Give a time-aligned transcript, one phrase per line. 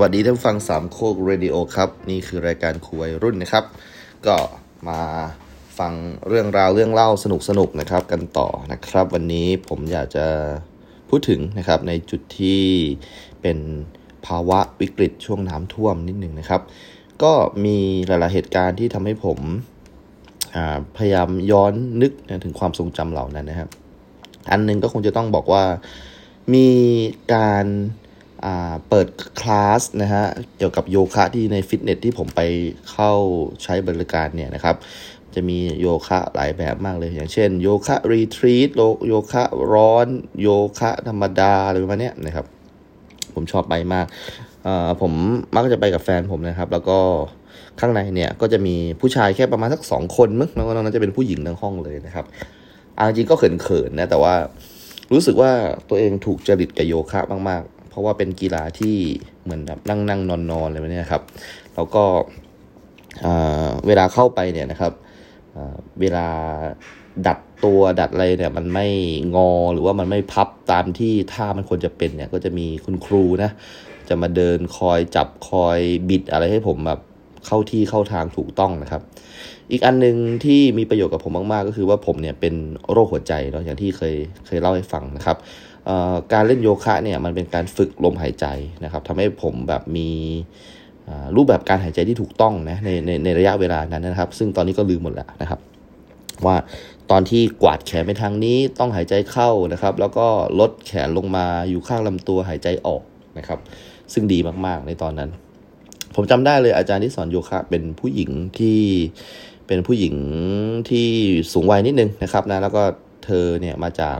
[0.00, 3.64] วัสดีท่านฟังสามโคกเรดิโอครับ นี่คือรายการคุยรุ่นนะครับ
[4.26, 4.36] ก็
[4.88, 5.00] มา
[5.78, 5.92] ฟัง
[6.28, 10.26] เรื่องราวเรื่องเล่าสนุกสนุกนะครับกันต่อนะครับ วันนี้ผมอยากจะ
[11.08, 12.62] พูดถึงนะครับในจุดที่
[13.42, 13.58] เป็น
[14.26, 16.62] ภาวะวิกฤตช่วงน้ำท่วมนิดหนึ่งนะครับ
[17.22, 17.32] ก็
[17.64, 17.76] มี
[18.06, 19.38] หลายๆเหตุการณ์ที่ทำให้ผม
[20.96, 22.12] พยายามย้อนนึก
[22.44, 23.70] ถึงความทรงจำเหล่านั้นนะครับ
[24.50, 25.64] อันหนึงก็คงจะต้องบอกว่า
[26.54, 26.68] มี
[27.34, 27.66] การ
[28.88, 29.06] เปิด
[29.40, 30.24] คลาสนะฮะ
[30.58, 32.40] เกี่ยวกับโยคะที่ในฟิตเนสที่ผมไป
[32.90, 33.12] เข้า
[33.62, 34.76] ใช้บริการเนี่ยนะครับ
[35.34, 38.68] จะมีโยคะหลายแบบมากเลยอย่างเช่นโยคะรีทรีต
[39.08, 40.06] โยคะร้อน
[40.42, 42.46] โยคะธรรมดาอะไรประมาณนี้นะครับ
[43.34, 44.06] ผมชอบไปมาก
[45.00, 45.12] ผม
[45.54, 46.98] มักจะไปกับแฟนผมนะครับ แล้วก็
[47.80, 52.24] ข้างในเนี่ยก็จะมีผู้ชายแค่ประมาณสักสองคนมั้งแล้วก็นั้นจะเป็นผู้หญิงทั้งห้องเลยนะครับ
[52.98, 54.34] อาจริงก็เขินๆนะแต่ว่า
[55.12, 55.50] รู้สึกว่า
[55.88, 58.96] ตัวเองถูกจริตกับโยคะมาก เพราะว่าเป็นกีฬาที่
[59.42, 61.22] เหมือนแบบนั่งนั่งนอนนอนอะไรแบบนี้ครับ
[61.74, 62.02] แล้วก็
[63.86, 64.92] เวลาเข้าไปเนี่ยนะครับ
[66.00, 66.26] เวลา
[67.26, 68.86] ดัดตัวดัดอะไรเนี่ยมันไม่
[69.36, 73.50] งอหรือว่ามันไม่พับตามที่ท่ามันควรจะเป็นเนี่ยก็จะมีคุณครูนะ
[74.08, 75.78] จะมาเดินคอยจับคอย
[76.08, 77.00] บิดอะไรให้ผมแบบ
[77.46, 79.02] เข้าที่เข้าทางถูกต้องนะครับ
[79.70, 82.54] อีกอันนึงที่มีประโยชน์กับผมมาก ๆ ก็คือว่าผมเนี่ยเป็น
[82.92, 84.14] โรคหัวใจเนาะอย่างที่เคย
[84.46, 85.36] เคยเล่าให้ฟังนะครับ
[86.32, 88.46] การเล่นโยคะเนี่ยมันเป็นการฝึกลมหายใจ
[88.84, 90.08] นะครับทำให้ผมแบบมี
[91.36, 95.60] รูปแบบการหายใจที่ถูกต้องนะในในในระยะเวลานั้นนะครับ ซึ่งตอนนี้ก็ลืมหมดแล้วนะครับ
[96.46, 96.56] ว่า
[97.10, 100.26] ตอนที่กวาดแขนไปทางนี้ต้องหายใจเข้านะครับ แล้วก็
[100.60, 103.02] ลดแขนลงมาอยู่ข้างลำตัวหายใจออก
[103.38, 103.58] นะครับ
[104.12, 105.30] ซึ่งดีมากๆในตอนนั้น
[106.14, 108.80] ผมจำได้เลยอาจารย์ที่สอนโยคะ เป็นผู้หญิงที่
[109.66, 110.14] เป็นผู้หญิง
[110.90, 111.06] ที่
[111.52, 112.82] สูงวัยนิดนึงนะครับนะแล้วก็
[113.24, 114.18] เธอเนี่ยมาจาก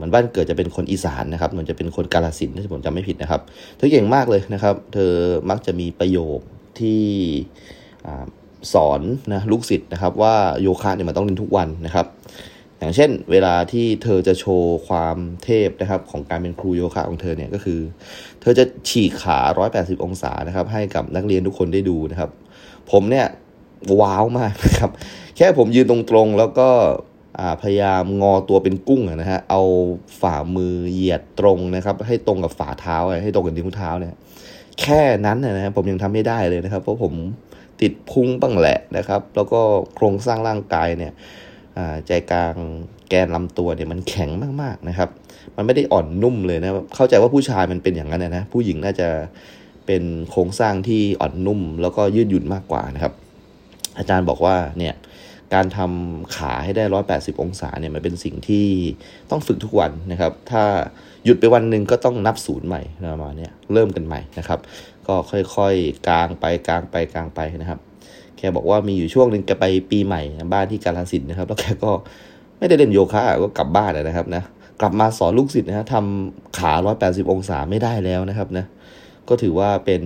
[0.00, 3.40] มันบ้านเกิดจะเป็นคนอีสานนะครับมันจะเป็นคนกาลสินถ้าผมจำไม่ผิดนะครับ
[3.76, 5.12] เธอเก่งมากเลยนะครับ เธอ
[5.50, 6.38] มักจะมีประโยค
[6.80, 7.02] ที่
[8.72, 9.00] สอน
[9.32, 12.06] นะลูกศิษย์นะครับ ว่าโยคะเนี่ยมันต้องเล่นทุกวันนะครับ
[12.78, 17.80] อย่างเช่น เวลาที่เธอจะโชว์ความเทพนะครับ ของการเป็นครูโยคะของเธอเนี่ยก็คือ
[18.40, 19.38] เธอจะฉีกขา
[19.72, 22.30] 180 องศานะครับ ให้กับนักเรียนทุกคนได้ดูนะครับ
[22.90, 23.26] ผมเนี่ย
[24.00, 24.90] ว้าวมากนะครับ
[25.36, 26.68] แค่ผมยืนตรงๆแล้วก็
[27.62, 29.62] พยายามงอตัวเป็นกุ้งนะฮะ เอา
[30.20, 34.14] ฝ่ามือเหยียดตรงนะครับ ให้ตรงกับฝ่าเท้า ให้ตรงกับนิ้วเท้าเนี่ย
[34.80, 37.12] แค่นั้นนะฮะผมยังทำไม่ได้เลยนะครับ เพราะผม
[37.80, 39.60] ติดพุงบ้างแหละนะครับ แล้วก็
[39.94, 41.12] โครงสร้างร่างกายเนี่ย
[42.06, 42.54] ใจกลาง
[43.08, 44.30] แกนลำตัวเนี่ยมันแข็ง
[44.62, 45.08] มากๆนะครับ
[45.56, 49.08] มันไม่ได้อ่อนนุ่มเลยนะ เข้าใจว่าผู้ชายมันเป็นอย่างนั้นนะ ผู้หญิงน่าจะ
[49.86, 53.12] เป็นโครงสร้างที่อ่อนนุ่ม แล้วก็ยืดหยุ่นมากกว่านะครับ
[53.98, 54.94] อาจารย์บอกว่าเนี่ย
[55.54, 58.66] การทำขาให้ได้ 180 องศาเนี่ยมันเป็นสิ่งที่
[59.30, 60.62] ต้องฝึกทุกวันนะครับ ถ้า
[61.24, 62.82] หยุดไปวันหนึ่งก็ต้องนับศูนย์ใหม่
[63.12, 64.58] ประมาณนี้เริ่มกันใหม่นะครับ
[65.06, 65.14] ก็
[65.56, 67.80] ค่อยๆกลางไปกลางไปกลางไปนะครับ
[68.36, 71.90] แค่บอกว่ามีอยู่ช่วงหนึ่งแกไปปีใหม่บ้านที่กาลสินนะครับ แล้วแกก็
[72.58, 74.42] ไม่ได้เล่นโยคะก็กลับบ้านนะครับนะ
[74.80, 78.64] กลับมาสอนลูกศิษย์นะทำขา 180 องศาไม่ได้แล้วนะครับนะ
[79.28, 80.02] ก็ถือว่าเป็น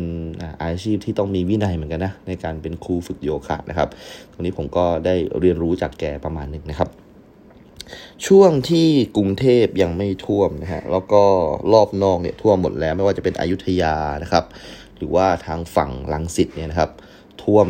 [0.63, 3.89] อาชีพที่ต้องมีวินัยเหมือนกันนะในการเป็นครูฝึกโยคะนะครับ
[4.33, 6.89] ตรงนี้ผมก็ได้เรียนรู้จากแกประมาณหนึ่งนะครับ
[8.27, 11.23] ช่วงที่กรุงเทพยังไม่ท่วมนะฮะแล้วก็
[11.73, 14.45] รอบนอกเนี่ยท่วมหมดแล้วไม่ว่าจะเป็นอยุธยานะครับ
[14.97, 16.91] หรือว่าทางฝั่งลังสิตเนี่ยนะครับ
[17.43, 17.69] ท่วม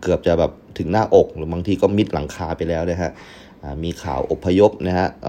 [0.00, 3.10] เกือบจะแบบถึงหน้าอกหรือบางทีก็มิดหลังคาไปแล้วนะฮะ
[3.84, 5.28] มีข่าวอพยพนะฮะอ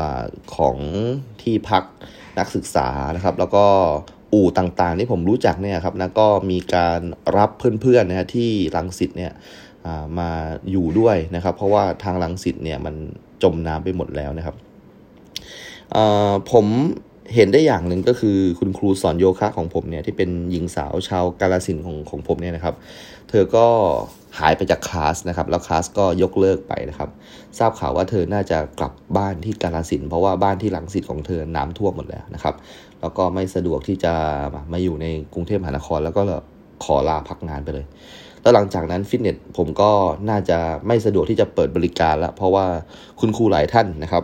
[0.55, 0.77] ของ
[1.41, 1.83] ที่พัก
[2.39, 3.65] นักศึกษานะครับ แล้วก็
[4.33, 6.99] อู่ต่างๆที่ผมรู้จักเนี่ยครับนะก็มีการ
[7.37, 9.31] รับเพื่อนๆนะฮะที่ลังสิตเนี่ย
[10.19, 10.29] มา
[10.71, 12.95] อยู่ด้วยนะครับ เพราะว่าทางลังสิตเนี่ยมัน
[13.43, 14.55] จมน้ำไปหมดแล้วนะครับ
[16.51, 16.65] ผม
[17.35, 22.75] เห็นได้อย่างหนึ่งก็คือคุณครูสอนโยคะของผมเนี่ยที่เป็นหญิงสาวชาวกาลสินของของผมเนี่ยนะครับ
[23.29, 23.65] เธอก็
[24.39, 27.09] หายไปจากคลาสนะครับ แล้วคลาสก็ยกเลิกไปนะครับ
[27.57, 32.55] ทราบข่าวว่าเธอน่าจะกลับบ้านที่กาลสินเพราะว่าบ้านที่หลังสิทธิ์ของเธอน้ำท่วมหมดแล้วนะครับ
[33.01, 34.13] แล้วก็ไม่สะดวกที่จะ
[34.71, 36.21] มาอยู่ในกรุงเทพมหานคร แล้วก็
[36.83, 37.85] ขอลาพักงานไปเลย
[38.41, 39.91] แล้วหลังจากนั้นฟิตเนสผมก็
[40.29, 40.57] น่าจะ
[40.87, 42.65] ไม่สะดวกที่จะเปิดบริการแล้ว เพราะว่า
[43.19, 44.23] คุณครูหลายท่านนะครับ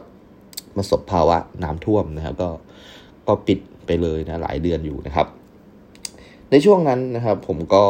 [0.75, 2.49] ประสบภาวะน้ำท่วมนะครับ ก็
[3.27, 5.27] ก็ปิดไปเลยนะหลายเดือนอยู่นะครับ
[6.51, 7.83] ในช่วงนั้นนะครับ ผมก็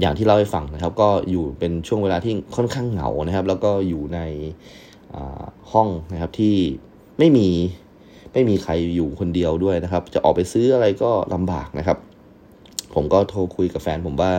[0.00, 4.20] อย่างที่เล่าให้ฟังนะครับ ก็อยู่เป็นช่วงเวลาที่ค่อนข้างเหงานะครับ แล้วก็อยู่ใน
[5.72, 6.54] ห้องนะครับที่
[7.18, 7.48] ไม่มี
[8.32, 11.98] ไม่มีใครอยู่คนเดียวด้วยนะครับ จะออกไปซื้ออะไรก็ลำบากนะครับ
[12.94, 14.32] ผมก็โทรคุยกับแฟนผมว่า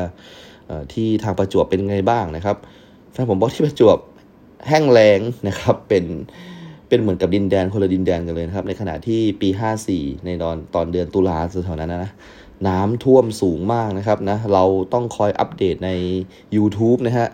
[0.93, 2.57] ที่ทางประจวบเป็นไงบ้างนะครับ
[3.11, 3.97] แฟนผมบอกที่ประจวบ
[4.67, 6.05] แห้งแล้งนะครับเป็น
[6.87, 9.49] เป็นเหมือนกับดินแดนคนละดินแดนกันเลยนะครับ ในขณะที่ปี
[9.87, 12.11] 54 ในตอนตอนเดือนตุลาแถวนั้นนะ
[12.67, 14.63] น้ำท่วมสูงมากนะครับนะเรา
[14.93, 15.91] ต้องคอยอัปเดตใน
[16.55, 17.27] YouTube นะฮะ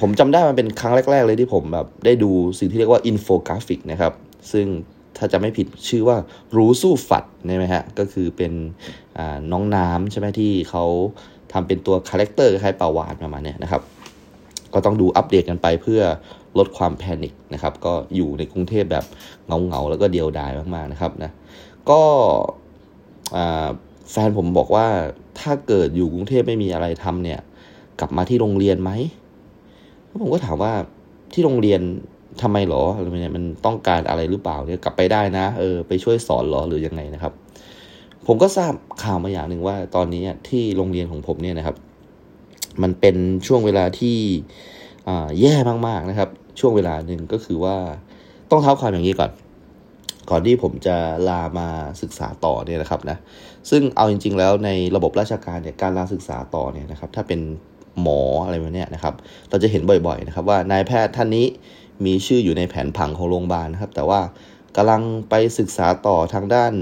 [0.00, 4.12] ผมจำได้มันเป็นครั้งแรก ๆ เลยที่ผมแบบได้ดูสิ่งที่เรียกว่าอินโฟกราฟิกนะครับ
[4.52, 4.66] ซึ่ง
[5.20, 6.16] ถ้าจำไม่ผิดชื่อว่า
[6.56, 8.52] รู้สู้ flood ใช่ไหมฮะก็คือเป็น
[9.52, 10.84] น้องน้ำใช่ไหมที่เขา
[11.52, 13.82] ทำเป็นตัว character คล้ายปลาวาฬประมาณนี้นะครับ
[14.74, 16.02] ก็ต้องดูอัปเดตกันไปเพื่อ
[16.58, 19.04] ลดความ panic นะครับ ก็อยู่ในกรุงเทพแบบ
[19.46, 21.30] เหงาเหงาแล้วก็เดียวดายมากๆนะครับนะ
[21.90, 22.02] ก็
[24.10, 24.86] แฟนผมบอกว่า
[25.40, 27.40] ถ้าเกิดอยู่กรุงเทพไม่มีอะไรทำเนี่ย
[28.00, 28.90] กลับมาที่โรงเรียนไหม
[30.22, 30.72] ผมก็ถามว่า
[31.32, 31.80] ที่โรงเรียน
[32.42, 37.32] ทำไมหรออะไรเนี่ยมันต้องการอะไรหรือเปล่าเนี่ยกลับไปได้นะ เออไปช่วยสอนหรอหรือยังไงนะครับ
[38.26, 38.72] ผมก็ทราบ
[39.02, 41.76] ข่าวมาอย่างหนึ่งว่า ตอนนี้ที่โรงเรียนของผมเนี่ยนะครับ
[42.82, 43.16] มันเป็น
[43.46, 44.16] ช่วงเวลาที่
[45.40, 45.54] แย่
[45.86, 46.28] มากๆนะครับ
[46.60, 47.76] ช่วงเวลาหนึ่งก็คือว่า
[48.50, 49.30] ต้องเท้าความอย่างนี้ก่อน
[50.30, 50.96] ก่อนที่ผมจะ
[51.28, 51.68] ลามา
[52.02, 53.16] ศึกษาต่อเนี่ยนะครับนะ
[53.70, 57.40] ซึ่งเอาจริง ๆ แล้วในระบบราชการเนี่ยการลาศึกษาต่อเนี่ยนะครับ ถ้าเป็น
[58.00, 59.14] หมออะไรแบบนี้นะครับ
[59.50, 61.46] เราจะเห็นบ่อยๆนะครับว่านายแพทย์ท่านนี้
[62.06, 64.20] มีชื่ออยู่ในแผนผังของโรงพยาบาลนะครับ แต่ว่า
[64.76, 66.72] กำลังไปศึกษาต่อทางด้าน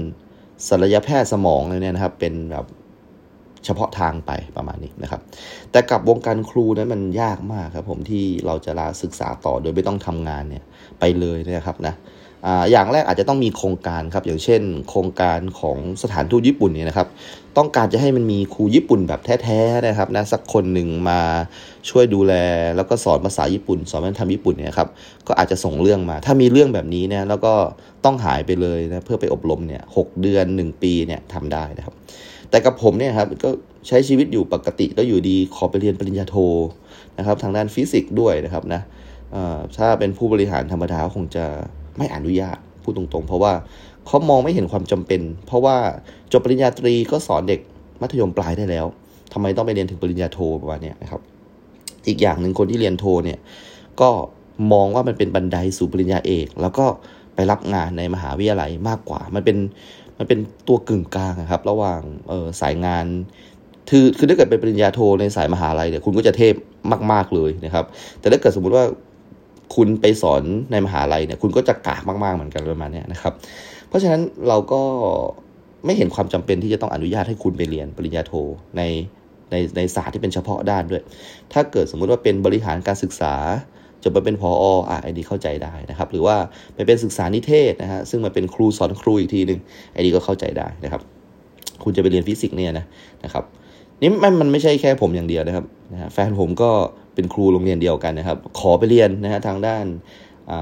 [0.67, 2.65] ศัลยแพทย์สมองเลยเนี่ยนะครับ เป็นแบบ
[3.65, 5.21] เฉพาะทางไปประมาณนี้นะครับ
[5.71, 10.63] แต่กับวงการครูนั้นมันยากมากครับผมที่เราจะลาศึกษาต่อโดยไม่ต้องทำงานเนี่ย
[10.99, 11.93] ไปเลยนะครับนะ
[12.71, 17.07] อย่างแรกอาจจะต้องมีโครงการครับ อย่างเช่น โครงการของสถานทูตญี่ปุ่นเนี่ยนะครับ
[17.57, 21.19] ต้องการจะให้มันมีครูญี่ปุ่นแบบแท้ๆนะครับนะสักคนหนึ่งมา
[21.89, 22.33] ช่วยดูแล
[22.75, 24.89] แล้วก็สอนภาษาญี่ปุ่น สอนวัฒนธรรมญี่ปุ่นเนี่ยครับ
[25.27, 27.53] ก็อาจจะส่งเรื่องมา ถ้ามีเรื่องแบบนี้เนี่ยแล้วก็
[28.05, 31.95] ต้องหายไปเลยนะเพื่อไปอบรมเนี่ยหเดือน 1 ปีเนี่ยทำได้นะครับ
[32.49, 33.49] แต่กับผมเนี่ยครับก็
[33.87, 36.35] ใช้ชีวิตอยู่ปกติก็อยู่ดีขอไปเรียนปริญญาโท
[37.17, 38.81] นะครับทางด้านฟิสิกส์ด้วยนะครับนะ
[39.77, 41.45] ถ้าเป็นผู้บริหารธรรมดาคงจะ
[41.97, 43.53] ไม่อนุญาตพูดตรงๆ เพราะว่า
[44.07, 45.77] เขามองไม่เห็นความจำเป็น เพราะว่า
[46.31, 47.59] จบปริญญาตรีก็สอนเด็ก
[48.01, 48.85] มัธยมปลายได้แล้ว
[49.33, 51.21] ทำไมต้องไปเรียนถึงปริญญาโทประมาณนี้นะครับ
[52.09, 53.39] อีกอย่างหนึ่งคนที่เรียนโทเนี่ย
[54.01, 54.09] ก็
[54.73, 56.85] มองว่ามันเป็นบันไดสู่ปริญญาเอก แล้วก็
[57.35, 59.57] ไปรับงานในมหาวิทยาลัยมากกว่า มันเป็น
[60.17, 63.05] มันเป็นตัวกึ่งกลางครับ ระหว่างเออสายงาน
[63.89, 66.53] คือคือถ้าเกิดเป็นปริญญาโทในสายมหาลัยเนี่ยคุณก็จะเทพ
[67.11, 67.85] มาก ๆเลยนะครับ
[68.19, 68.85] แต่ถ้าเกิดสมมุติว่า
[69.75, 73.33] คุณไปสอนในมหาลัยเนี่ยคุณก็จะกากมากๆเหมือนกันประมาณนี้นะครับ
[73.87, 74.81] เพราะฉะนั้นเราก็
[75.85, 78.33] ไม่เห็นความจำเป็นที่จะต้องอนุญาตให้คุณไปเรียนปริญญาโท
[78.77, 78.81] ใน
[79.51, 81.03] ในในศาสตร์ที่เป็นเฉพาะด้านด้วย
[81.53, 83.33] ถ้าเกิดสมมุติว่าเป็นบริหารการศึกษา
[84.03, 84.51] จะไปเป็นพอ
[84.89, 86.35] อะไอ้ดีเข้าใจได้นะครับ หรือว่า
[86.75, 89.59] ไปเป็นศึกษานิเทศนะฮะซึ่งมันเป็นครูสอนครูอีกทีหนึ่ง
[89.93, 91.01] ไอ้ดีก็เข้าใจได้นะครับ
[91.83, 92.85] คุณจะไปเรียนฟิสิกส์เนี่ยนะ
[93.23, 93.43] นะครับ
[94.01, 96.71] นี่มันมันไม่ใช่แค่ผมอย่างเดียวนะครับนะฮะแฟนผมก็
[97.15, 99.85] เป็นครูโรงเรียนเดียวกันนะครับ ขอไปเรียนนะฮะทางด้าน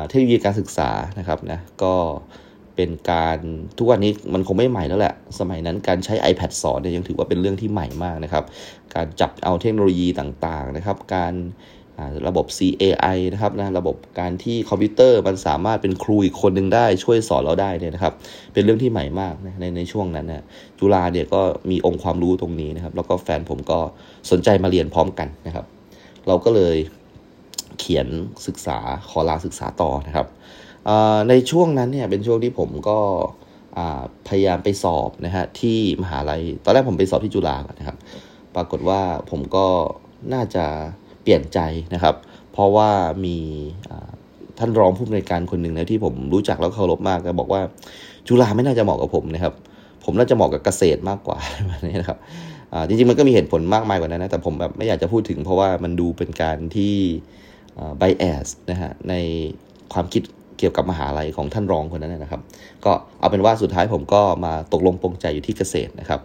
[0.08, 1.94] เทคโนโลยีการศึกษานะครับนะก็
[2.78, 3.40] เป็นการ
[3.78, 8.44] ทุกวันนี้มันคงไม่ใหม่แล้วแหละ สมัยนั้นการใช้ iPad สอนเนี่ยยังถือว่าเป็นเรื่องที่ใหม่มากนะครับ
[8.96, 11.34] การจับเอาเทคโนโลยีต่างๆนะครับ การ
[12.28, 18.14] ระบบ CAI นะครับนะระบบการที่คอมพิวเตอร์มันสามารถเป็นครูอีกคนหนึ่งได้ช่วยสอนเราได้เนี่ยนะครับ
[18.54, 20.44] เป็นเรื่องที่ใหม่มากนะในในช่วงนั้นนะ
[20.80, 21.42] จุฬาเนี่ยก็
[21.72, 23.80] มีองค์ความรู้ตรงนี้นะครับ แล้วก็แฟนผมก็
[24.32, 25.66] สนใจมาเรียนพร้อมกันนะครับ
[26.28, 26.78] เราก็เลย
[27.80, 28.08] เขียน
[28.48, 28.78] ศึกษา
[29.10, 30.28] ขอลาศึกษาต่อนะครับ
[31.30, 33.00] ในช่วงนั้นเนี่ยเป็นช่วงที่ผมก็
[34.28, 37.98] พยายามไปสอบนะฮะที่มหาลัย ตอนแรกผมไปสอบที่จุฬานะครับ
[38.56, 39.66] ปรากฏว่าผมก็
[40.34, 40.66] น่าจะ
[41.24, 41.60] เปลี่ยนใจ
[41.94, 42.16] นะครับ
[42.52, 42.90] เพราะว่า
[43.26, 43.38] มี
[44.58, 47.62] ท่านรองผู้อำนวยการคนหนึ่งนะที่ผมรู้จักแล้วเคารพมากก็บอกว่า
[48.28, 49.54] จุฬาไม่น่าจะเหมาะกับผมนะครับ
[50.04, 52.18] ผมน่าจะเหมาะกับเกษตรมากกว่าแบบนี้นะครับ
[52.88, 56.96] จริงๆมันก็มีเหตุผลมากมายกว่านั้นนะแต่ผมแบบไม่อยากจะพูดถึงเพราะว่ามันดูเป็นการที่
[57.98, 59.14] bias นะฮะใน
[59.94, 60.24] ความคิด
[60.58, 62.42] เกี่ยวกับมหาลัยของท่านรองคนนั้นนะครับ
[62.86, 66.22] ก็เอาเป็นว่าสุดท้ายผมก็มาตกลงปรงใจอยู่ที่เกษตรนะครับ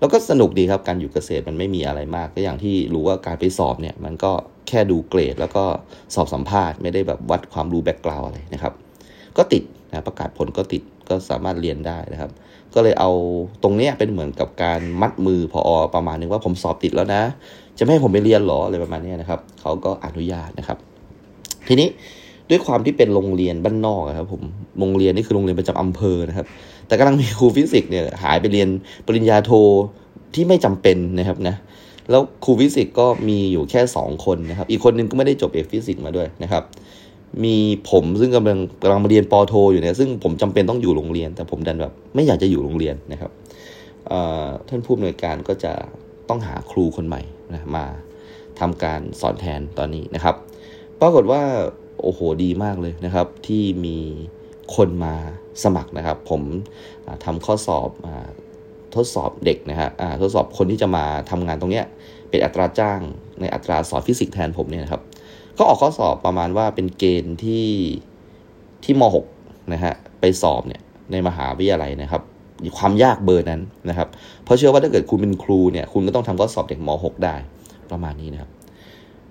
[0.00, 4.32] แล้วก็สนุกดีครับการอยู่เกษตรมันไม่มีอะไรมาก ก็อย่างที่รู้ว่าการไปสอบเนี่ยมันก็
[4.68, 5.64] แค่ดูเกรด แล้วก็
[6.14, 8.74] สอบสัมภาษณ์ไม่ได้แบบวัดความรู้ background อะไรนะครับ
[9.36, 12.30] ก็ติดนะประกาศผลก็ติดก็สามารถเรียนได้นะครับ
[12.74, 13.10] ก็เลยเอา
[13.62, 17.22] ตรงนี้เป็นเหมือนกับการมัดมือพ่อประมาณนึงว่าผมสอบติดแล้วนะ
[17.78, 20.78] จะไม่ให้ผมไปเรียนหรออะไรประมาณนี้นะครับเขาก็อนุญาตนะครับ
[21.68, 21.88] ทีนี้
[22.50, 24.42] ด้วยความที่เป็นโรงเรียนบ้านนอกครับผม
[24.80, 26.46] โรงเรียนนี่คือโรงเรียนประจำอำเภอนะครับ
[26.86, 28.68] แต่กำลังมีครูฟิสิกส์เนี่ยหายไปเรียน
[29.06, 29.50] ปริญญาโท
[30.34, 31.56] ที่ไม่จำเป็นนะครับนะ
[32.10, 36.62] แล้วครูฟิสิกส์ก็มีอยู่แค่ 2 คนนะครับ อีกคนนึงก็ไม่ได้จบเอกฟิสิกส์มาด้วยนะครับ
[37.44, 37.56] มี
[37.90, 43.30] ผมซึ่งกำลังกำลังมาเรียนปอโทอยู่เนี่ยซึ่งผมจำเป็นต้องอยู่โรงเรียน แต่ผมดันแบบไม่อยากจะอยู่โรงเรียนนะครับ
[44.68, 45.72] ท่านผู้อำนวยการก็จะ
[46.28, 47.84] ต้องหาครูคนใหม่นะมา
[48.60, 50.34] ทำการสอนแทนตอนนี้นะครับ
[51.00, 51.42] ปรากฏว่า
[52.02, 53.98] โอ้โหดีมากเลยนะครับ ที่มี
[54.76, 55.14] คนมา
[55.64, 56.42] สมัครนะครับ ผม
[57.24, 57.90] ทำข้อสอบ
[58.94, 59.90] ทดสอบเด็กนะฮะ
[60.22, 61.86] ทดสอบคนที่จะมาทำงานตรงเนี้ย
[62.30, 63.00] เป็นอัตราจ้าง
[63.40, 65.02] ในอัตราสอนฟิสิกส์แทนผมเนี่ยนะครับ
[65.58, 67.66] ก็ออกข้อสอบประมาณว่าเป็นเกณฑ์ที่
[68.84, 69.02] ที่ม
[69.34, 70.80] .6 นะฮะไปสอบเนี่ย
[71.12, 72.22] ในมหาวิทยาลัยนะครับ
[72.78, 74.08] ความยากเบอร์นั้นนะครับ
[74.44, 77.36] เพราะเชื่อว่าถ้าเกิดคุณเป็นครูเนี่ยคุณก็ต้องทำข้อสอบเด็กม .6 ได้
[77.90, 78.50] ประมาณนี้นะครับ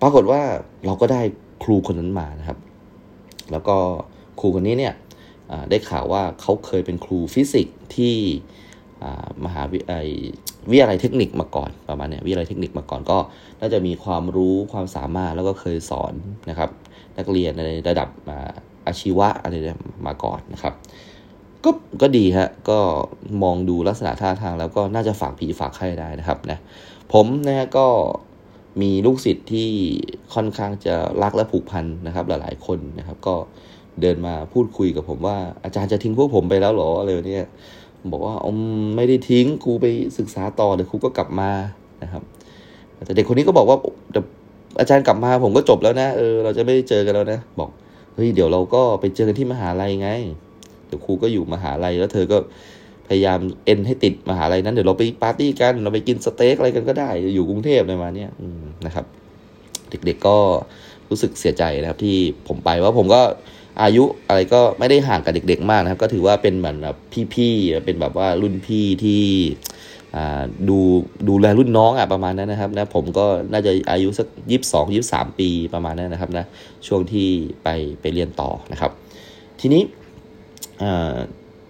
[0.02, 0.42] ปรากฏว่า
[0.86, 1.22] เราก็ได้
[1.64, 2.58] ครูคนนั้นมานะครับ
[3.52, 3.76] แล้วก็
[4.40, 4.94] ครูคนนี้เนี่ย
[5.70, 8.16] ได้ข่าวว่าเขาเคยเป็นครูฟิสิกส์ที่
[9.46, 13.18] มหาวิทยาลัยเทคนิคมาก่อนประมาณเนี้วิทยาลัยเทคนิคมาก่อนก็
[13.60, 16.14] น่าจะมีความรู้ความสามารถแล้วก็เคยสอน
[16.50, 16.70] นะครับ
[17.18, 18.10] นักเรียนในระดับ
[18.88, 19.54] อาชีวะอะไร
[20.08, 20.74] มาก่อนนะครับ
[21.66, 21.72] ก็
[22.02, 22.80] ก็ดีฮะก็
[23.44, 26.60] มองดูลักษณะท่าทางแล้วก็น่าจะฝากผีฝากไข้ได้นะครับนะ
[27.14, 27.88] ผมนะฮะก็
[28.82, 29.70] มีลูกศิษย์ที่
[30.34, 33.36] ค่อนข้างจะรักและผูกพันนะครับ หลายๆคนนะครับ ก็
[34.02, 37.46] เดินมาพูดคุยกับผมว่า อาจารย์จะทิ้งพวกผมไปแล้วหรออะไรเนี่ย
[38.12, 38.58] บอกว่าอม
[38.96, 39.86] ไม่ได้ทิ้งครูไป
[40.18, 41.52] ศึกษาต่อเดี๋ยวครูก็กลับมา
[42.04, 42.24] นะครับ
[43.06, 43.78] แต่เด็กคนนี้ก็บอกว่า
[44.80, 47.70] อาจารย์กลับมาผมก็จบแล้วนะเออเราจะไม่ได้เจอกันแล้วนะ บอก
[48.16, 50.10] เฮ้ยเดี๋ยวเราก็ไปเจอกันที่มหาลัยไง
[50.88, 52.38] เดี๋ยวครูก็อยู่มหาลัยแล้วเธอก็
[53.10, 58.30] พยายามเอ็นให้ติดมหาลัยนั้นเดี๋ยวเราไปปาร์ตี้กัน เราไปกินสเต็กอะไรกันก็ได้ อยู่กรุงเทพเลยมาเนี่ย
[58.86, 59.06] นะครับ
[59.90, 60.38] เด็กๆก็
[61.10, 63.22] รู้สึกเสียใจนะครับที่ผมไปว่าผมก็
[63.84, 66.96] อายุอะไรก็ไม่ได้ห่างกับเด็ก ๆ มากนะครับ ก็ถือว่าเป็นเหมือนแบบ
[67.34, 69.24] พี่ๆเป็นแบบว่ารุ่นพี่ที่
[70.70, 70.78] ดู
[71.28, 76.46] ดูแลรุ่นน้องอะประมาณนั้นนะครับนะผมก็น่าจะอายุสักยี่สิบสองยี่สามปีประมาณนั้นนะครับนะ
[76.88, 77.28] ช่วงที่
[77.64, 77.70] ไป
[78.02, 78.92] ไปเรียนต่อนะครับ
[79.60, 79.84] ทีนี้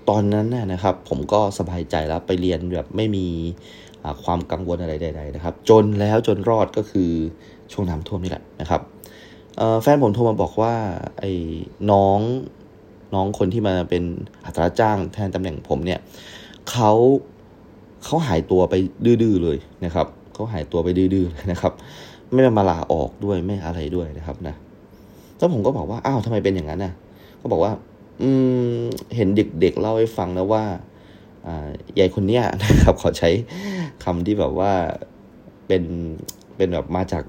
[0.09, 3.27] ตอนนั้นนะครับ ผมก็สบายใจแล้วไปเรียนแบบไม่มี
[4.23, 7.11] ความกังวลอะไรใดๆนะครับ จนแล้วจนรอดก็คือ
[7.71, 8.81] ช่วงน้ำท่วมนี่แหละนะครับ
[9.81, 10.73] แฟนผมโทรมาบอกว่า
[11.19, 11.31] ไอ้
[11.91, 12.19] น้อง
[13.13, 14.03] น้องคนที่มาเป็น
[14.45, 15.99] อัตราจ้างแทนตำแหน่งผมเนี่ย
[16.69, 16.91] เขา
[18.03, 21.73] เขาหายตัวไปดื้อๆเลยนะครับเขาหายตัวไปดื้อๆนะครับ
[22.33, 24.55] ไม่มาลาออกด้วยไม่อะไรด้วยนะครับนะ
[25.37, 26.93] แล้วผมก็บอกว่าอ้าวทำไมเป็นอย่างนั้นน่ะ
[27.41, 27.71] ก็บอกว่า
[28.21, 28.29] อื
[28.71, 28.79] ม
[29.15, 30.65] เห็นเด็กๆเล่าให้ฟังนะว่า
[31.47, 31.67] อ่า
[31.99, 33.29] ยายคนเนี้ยนะครับ ขอใช้
[34.03, 34.71] คำที่แบบว่า
[35.67, 35.83] เป็น
[36.57, 37.23] เป็นแบบมาจาก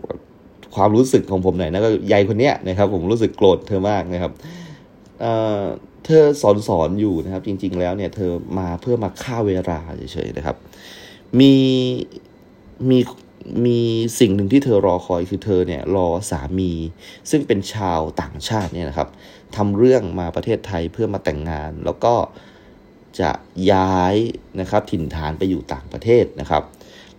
[0.75, 4.33] ความรู้สึกของผมหน่อยนะก็ยายคนเนี้ยนะครับ ผมรู้สึกโกรธเธอมากนะครับ
[5.21, 9.80] เเธอสอนสอนอยู่นะครับ จริง ๆ แล้วเนี่ยเธอมาเพื่อมาฆ่าเวลา
[10.12, 10.57] เฉยๆนะครับ
[11.40, 11.54] มี
[12.90, 12.99] มี
[13.66, 13.78] มี
[14.21, 16.73] สิ่งหนึ่งที่เธอรอคอยคือเธอเนี่ยรอสามี
[17.30, 19.09] ซึ่งเป็นชาวต่างชาติเนี่ยนะครับ
[19.57, 22.14] ทำเรื่องมาประเทศไทยเพื่อมาแต่งงาน แล้วก็
[23.21, 23.31] จะ
[23.73, 24.14] ย้าย
[24.61, 26.62] นะครับถิ่นฐานไปอยู่ต่างประเทศนะครับ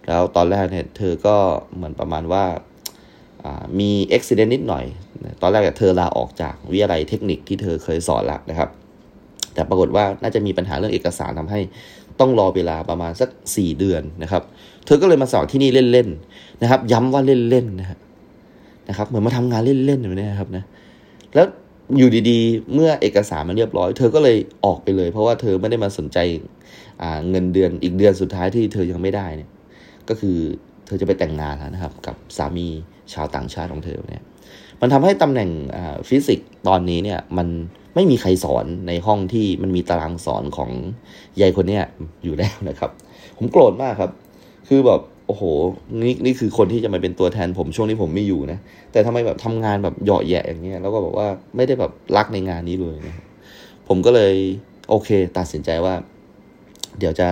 [0.07, 1.37] แล้วตอนแรกเนี่ยเธอก็
[1.75, 2.45] เหมือนประมาณว่า
[3.79, 4.85] มีอุบิเหตุนิดหน่อย
[5.41, 8.69] ตอนแรกเธอลาออกจากวิทยาลัยเทคนิคที่เธอเคยสอนล้วนะครับ
[9.53, 11.59] แต่ปรากฏว่าน่าจะมีปัญหาเรื่องเอกสารทำให้
[12.19, 14.43] ต้องรอเวลาประมาณสัก 4 เดือนนะครับ
[14.85, 17.97] เธอก็เลยมาสอนที่นี่เล่นๆนะครับ ย้ำว่าเล่นๆนะ
[18.89, 20.63] นะครับ เหมือนมาทำงานเล่นๆอยู่นี่ครับนะ
[21.35, 21.47] แล้ว
[21.97, 26.17] อยู่ดีๆ เมื่อเอกสารมันเรียบร้อย เธอก็เลยออกไปเลย เพราะว่าเธอไม่ได้มาสนใจ
[27.29, 29.49] เงินเดือนอีกเดือนสุดท้ายที่เธอยังไม่ได้เนี่ย
[30.09, 30.37] ก็คือ
[30.85, 32.67] เธอจะไปแต่งงานแล้วนะครับ กับสามี
[33.13, 34.23] ชาวต่างชาติของเธอเนี่ย
[34.81, 35.49] มันทำให้ตำแหน่ง
[36.09, 37.47] ฟิสิกส์ตอนนี้เนี่ยมัน
[37.95, 40.69] ไม่มีใครสอนในห้องที่มันมีตารางสอนของ
[41.39, 41.83] ยายคนเนี้ย
[42.23, 42.91] อยู่แล้วนะครับ
[43.37, 44.11] ผมโกรธมากครับ
[44.67, 45.43] คือแบบ โอ้โห
[46.01, 48.59] นี่นี่คือคนที่จะมาเป็นตัวแทนผมช่วงนี้ผมไม่อยู่นะ
[48.91, 53.15] แต่ทำไมแบบทำงานแบบเหยาะแยะอย่างเงี้ยแล้วก็บอกว่าไม่ได้แบบรักในงานนี้เลยนะ
[53.87, 54.33] ผมก็เลย
[54.89, 55.93] โอเค ตัดสินใจว่า
[56.99, 57.29] เดี๋ยวจะ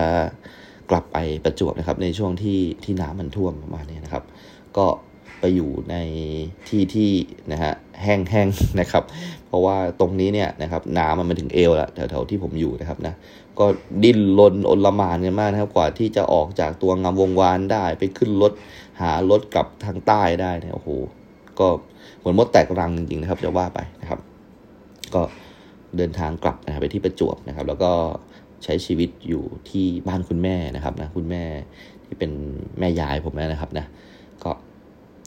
[0.90, 4.24] กลับไปประจวบนะครับ ในช่วงที่ที่น้ำมันท่วมประมาณนี้นะครับ
[4.76, 4.86] ก็
[5.40, 5.96] ไปอยู่ใน
[6.68, 7.10] ที่ที่
[7.52, 9.04] นะฮะแห้งๆนะครับ
[9.48, 13.14] เพราะว่าตรงนี้เนี่ยนะครับน้ำมันมาถึงเอวละแถวๆที่ผมอยู่นะครับนะ
[13.58, 13.66] ก็
[14.02, 18.52] ดิ้นรนอลหมานกันมากนะครับ กว่าที่จะออกจากตัวงามวงวานได้ ไปขึ้นรถ
[19.00, 20.88] หารถกลับทางใต้ได้เนี่ยโอ้โห
[21.58, 21.68] ก็
[22.18, 24.20] เหมือนมดแตกรังจริงๆนะครับ จะว่าไปนะครับ
[25.14, 25.22] ก็
[25.96, 27.92] เดินทางกลับนะครับไปที่ประจวบนะครับ แล้วก็
[28.64, 31.44] ใช้ชีวิตอยู่ที่บ้านคุณแม่นะครับนะคุณแม่
[32.04, 32.30] ที่เป็น
[32.78, 33.86] แม่ยายผมนะครับนะ
[34.44, 34.50] ก็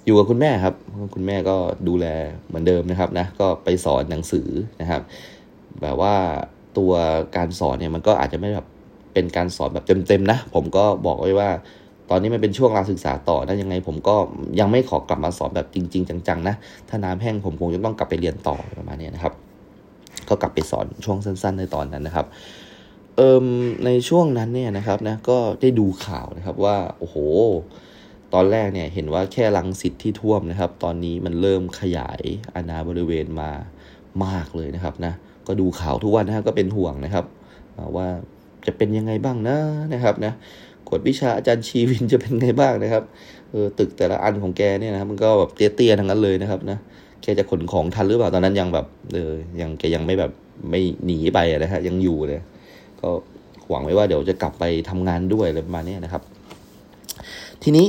[0.05, 0.75] อยู่กับคุณแม่ครับ
[1.15, 1.55] คุณแม่ก็
[1.87, 2.05] ดูแล
[2.47, 4.49] เหมือนเดิมนะครับนะ ก็ไปสอนหนังสือ
[4.81, 5.01] นะครับ
[5.81, 6.15] แบบว่า
[6.77, 6.91] ตัว
[7.37, 8.67] การสอนเนี่ยมันก็อาจจะไม่แบบ
[9.13, 11.49] เป็นการสอนแบบเต็มๆนะ ผมก็บอกไว้ว่า
[12.09, 14.15] ตอนนี้มันเป็นช่วงการศึกษาต่อนะยังไง ผมก็
[14.59, 16.55] ยังไม่ขอกลับมาสอนแบบจริง ๆ จังๆนะ
[16.89, 19.33] ถ้าน้ำแห้งผมคงจะต้องกลับไปเรียนต่อประมาณนี้นะครับ
[20.29, 22.25] ก็กลับไปสอนช่วงสั้น ๆ ในตอนนั้นนะครับ
[23.15, 23.45] เอิม
[23.85, 27.15] ในช่วงนั้นเนี่ยนะครับนะก็ได้ดูข่าวนะครับว่าโอ้โห
[28.33, 32.21] ตอนแรกเนี่ยเห็นว่าแค่ลังสิทธิ์ที่ท่วมนะครับ ตอนนี้มันเริ่มขยาย
[32.55, 33.51] อาณาบริเวณมา
[34.25, 35.13] มากเลยนะครับนะ
[35.47, 37.25] ก็ดูข่าวทุกวันนะครับก็เป็นห่วงนะครับ
[37.95, 38.07] ว่า
[38.67, 39.57] จะเป็นยังไงบ้างนะ
[39.93, 40.33] นะครับนะ
[40.89, 43.03] กฎวิชาอาจารย์ชีวินจะเป็นไงบ้างนะครับ
[43.51, 46.77] เออตึกแต่ละอันของแกเนี่ยนะมันก็แบบเตี้ยๆทั้งนั้นเลยนะครับนะ
[47.21, 50.31] แกจะขนของทันหรือเปล่าตอนนั้นยังแบบเออยังแกยังไม่แบบ
[50.69, 52.39] ไม่หนีไปนะฮะยังอยู่เลย
[53.01, 53.09] ก็
[53.69, 56.23] หวังไว้ว่าเดี๋ยวจะกลับไปทำงานด้วยอะไรประมาณนี้นะครับ
[57.63, 57.87] ทีนี้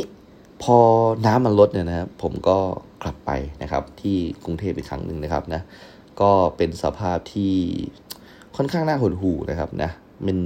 [0.62, 0.78] พอ
[1.26, 2.58] น้ำมันลดเนี่ยนะครับผมก็
[3.02, 3.30] กลับไป
[3.62, 5.60] นะครับ ที่กรุงเทพอีกครั้งหนึ่งนะครับนะ
[6.22, 7.54] ก็เป็นสภาพที่
[8.56, 9.90] ค่อนข้างน่าหดหู่นะครับนะ
[10.26, 10.38] มัน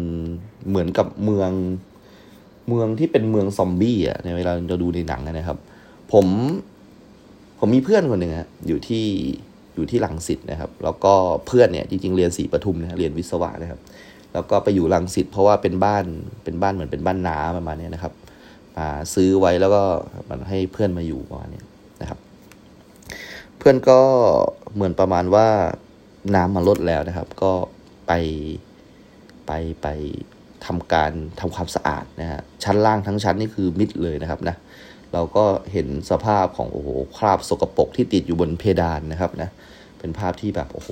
[0.69, 1.51] เหมือนกับเมือง
[2.69, 5.59] เมืองที่เป็นเมืองซอมบี้อะในเวลาเราดูในหนังนะครับ
[6.13, 6.27] ผม
[7.59, 9.05] ผมมีเพื่อนคนหนึ่งฮะอยู่ที่
[9.75, 11.15] อยู่ที่ลังสิตนะครับ แล้วก็
[11.47, 13.81] เพื่อนเนี่ยจริงๆเรียนศรีปทุมนะเรียนวิศวะนะครับ
[14.33, 16.05] แล้วก็ไปอยู่ลังสิตเพราะว่าเป็นบ้าน
[16.45, 18.13] เป็นบ้านเหมือนเป็นบ้านน้าประมาณนี้นะครับ
[18.77, 19.83] มาซื้อไว้แล้วก็
[20.29, 21.63] มันให้เพื่อนมาอยู่ประมาณนี้
[23.59, 24.01] เพื่อนก็
[24.75, 25.49] เหมือนประมาณว่า
[26.35, 27.53] น้ำมันลดแล้วนะครับ ก็
[28.07, 28.13] ไป
[29.47, 29.89] ไปไป
[30.67, 34.57] ทำการทำความสะอาดนะฮะชั้นล่างทั้งชั้นนี่คือมิดเลยนะครับนะ
[35.13, 39.49] เราก็เห็นสภาพของโอ้โหคราบสกปรกที่ติดอยู่บนเพดานนะครับนะ
[39.99, 40.91] เป็นภาพที่แบบโอ้โห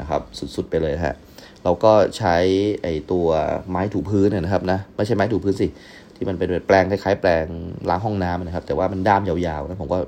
[0.00, 0.22] นะครับ
[0.56, 1.16] สุดๆไปเลยฮะ
[1.64, 2.36] เราก็ใช้
[2.82, 3.26] ไอตัว
[3.68, 5.66] ไม้ถูพื้นนะครับนะไม่ใช่ไม้ถูพื้นสิ
[6.16, 7.46] ที่มันเป็นแปลงคล้ายๆแปลง
[7.88, 9.98] ล้างห้องน้ำนะครับ แต่ว่ามันด้ามยาวๆนะผมก็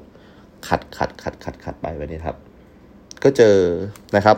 [0.68, 2.36] ขัดขัดขัดขัดขัดไปแบบนี้ครับ
[3.24, 3.56] ก็เจอ
[4.16, 4.36] นะครับ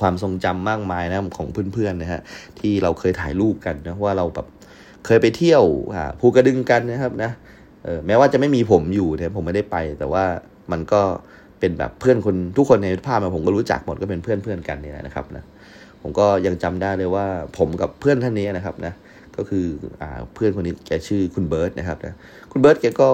[0.00, 2.20] ความทรงจำมากมายนะของเพื่อนๆนะฮะ
[2.58, 4.46] ที่เราเคยถ่ายรูปกันนะว่าเราแบบ
[5.06, 5.64] เคยไปเที่ยว
[6.20, 7.30] ภูกระดึงกันนะครับนะ
[7.84, 10.24] เออแม้ว่าจะไม่มีผมอยู่เนี่ยผมไม่ได้ไป แต่ว่า
[10.72, 11.00] มันก็
[11.60, 15.44] เป็นแบบเพื่อนคนทุกคนในภาพผมก็รู้จักหมดก็เป็นเพื่อนเพื่อนกันเนี่ยนะครับนะ
[16.02, 17.26] ผมก็ยังจำได้เลยว่า
[17.58, 18.92] ผมกับเพื่อนท่านนี้นะครับนะ
[19.36, 19.66] ก็คือ
[20.00, 22.14] อ่าเพื่อนคนนี้แกชื่อคุณเบิร์ตนะครับนะ
[22.52, 23.10] คุณเบิร์ตแกก็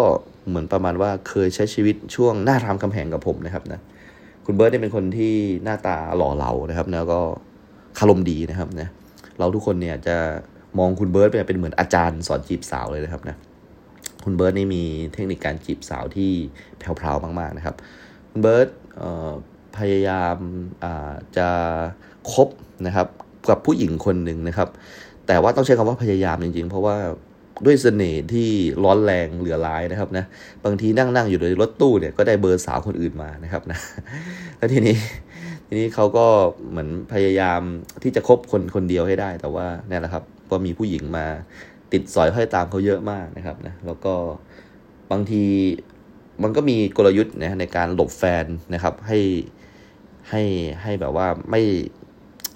[0.49, 3.81] เหมือนประมาณว่าเคยใช้ชีวิตช่วงหน้ารามคำแหงกับผมนะครับนะ
[4.47, 7.21] คุณเบิร์ตเนี่ยเป็นคนที่หน้าตาหล่อเหลานะครับแล้วก็
[7.99, 8.89] คารมดีนะครับนะ
[9.39, 10.17] เราทุกคนเนี่ยจะ
[10.79, 13.37] มองคุณเบิร์ตเป็นเหมือนอาจารย์สอนจีบสาวเลยนะครับนะ
[14.25, 16.31] คุณเบิร์ตนี่มีเทคนิคการจีบสาวที่
[16.79, 17.75] แผ่วๆมากๆนะครับ
[18.31, 18.69] คุณเบิร์ต
[19.79, 20.37] พยายาม
[21.37, 21.49] จะ
[22.33, 22.49] คบ
[22.87, 23.07] นะครับ
[23.49, 24.69] กับผู้หญิงคนหนึ่งนะครับ
[25.27, 26.97] แต่ว่าต้องใช้คำว่าพยายามจริงๆ เพราะว่า
[27.65, 28.49] ด้วยเสน่ห์ที่
[28.85, 30.25] ร้อนแรงเหลือร้ายนะครับนะ
[30.65, 33.79] บางทีนั่งนั่งอยู่ในรถตู้เนี่ยก็ได้เบอร์สาวคนอื่นมานะครับนะ
[34.59, 34.97] แล้วทีนี้
[35.67, 36.27] ทีนี้เขาก็
[36.71, 37.61] เหมือนพยายาม
[38.03, 41.27] ที่จะคบคนคนเดียวให้ได้ แต่ว่าเนี่ยแหละครับก็มีผู้หญิงมา
[41.93, 44.15] ติดสอยห้อยตามเขาเยอะมากนะครับนะแล้วก็
[45.13, 45.43] บางที
[46.43, 48.45] มันก็มีกลยุทธ์นะในการหลบแฟน
[48.75, 49.19] นะครับ ให้
[50.31, 50.43] ให้
[50.83, 51.63] ให้แบบว่าไม่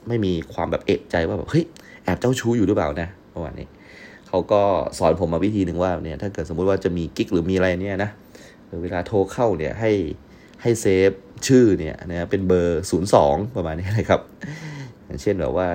[0.09, 1.65] ไม่มีความแบบเอะใจว่าแบบเฮ้ย
[2.05, 3.67] แอบเจ้าชู้อยู่หรือเปล่านะประมาณนี้
[4.35, 4.65] เขาก็
[4.99, 8.11] สอนผมมาวิธีหนึ่งว่าเนี่ยถ้าเกิดสมมุติว่าจะมีกิ๊กหรือมีอะไรเนี่ยนะ
[8.83, 9.93] เวลาโทรเข้าเนี่ยให้
[10.63, 11.11] ให้เซฟ
[11.47, 14.21] ชื่อเนี่ยนะเป็นเบอร์ศูนย์สองประมาณนี้นะครับ
[15.05, 15.69] อย่างเช่นแบบว่า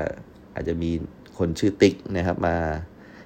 [0.53, 0.91] อาจจะมี
[1.37, 2.55] คนชื่อติ๊กนะครับมา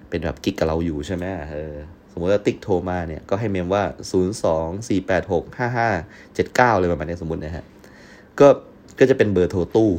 [0.10, 1.76] เป็นแบบกิ๊กกับเราอยู่ใช่ไหมเออ
[2.12, 7.66] สมมติว่าติ๊กโทรมาเนี่ยก็ให้เมมว่า 0 2 4 8 6 5 5 7 9เลยประมาณนี้สมมตินะฮะ
[8.40, 8.48] ก็
[9.00, 9.90] ก็จะเป็นเบอร์โทรตู้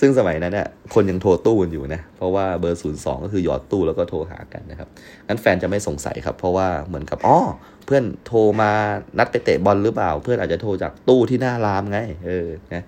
[0.00, 4.88] ซึ่งสมัยนั้นเนี่ยคนยังโทรตู้กันอยู่นะ เพราะว่าเบอร์ศูนย์สองก็คือหยอดตู้แล้วก็โทรหากันนะครับ
[5.28, 7.38] งั้นแฟนจะไม่สงสัยครับ เพราะว่าเหมือนกับอ๋อ
[7.86, 8.70] เพื่อนโทรมา
[9.18, 12.82] นัดไปเตะบอลหรือเปล่า เพื่อนอาจจะโทรจากตู้ที่หน้ารามไง เออ นะ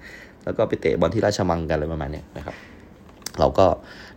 [0.44, 2.54] แล้วก็ไปเตะบอลที่ราชมังกันอะไรประมาณนี้นะครับ
[3.38, 3.66] เราก็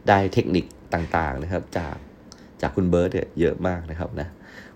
[0.07, 1.95] ได้เทคนิคต่างๆนะครับ จาก
[2.61, 4.27] จากคุณเบิร์ตเนี่ยเยอะมากนะครับนะ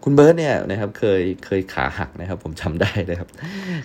[0.04, 3.30] คุณเบิร์ตเนี่ยนะครับเคยเคยขาหักนะครับ ผมจาได้นะครับ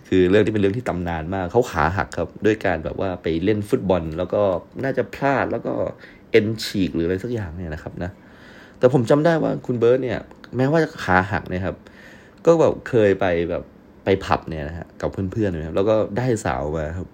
[0.09, 4.43] คือเรื่องที่เป็นเรื่องที่ตำนานมากเขาขาหักครับด้วยการแบบว่าไปเล่นฟุตบอล แล้วก็
[4.85, 5.73] น่าจะพลาดแล้วก็
[6.31, 8.11] เอ็นฉีกหรืออะไรสักอย่างเนี่ยนะครับนะ
[8.79, 10.19] แต่ผมจำได้ว่าคุณเบิร์ตเนี่ย
[10.57, 11.77] แม้ว่าจะขาหักนะครับ
[12.45, 13.63] ก็ก็แบบเคยไปแบบ
[14.05, 17.09] ไปผับเนี่ยนะฮะกับเพื่อนๆนะครับแล้วก็ได้สาวมาครับ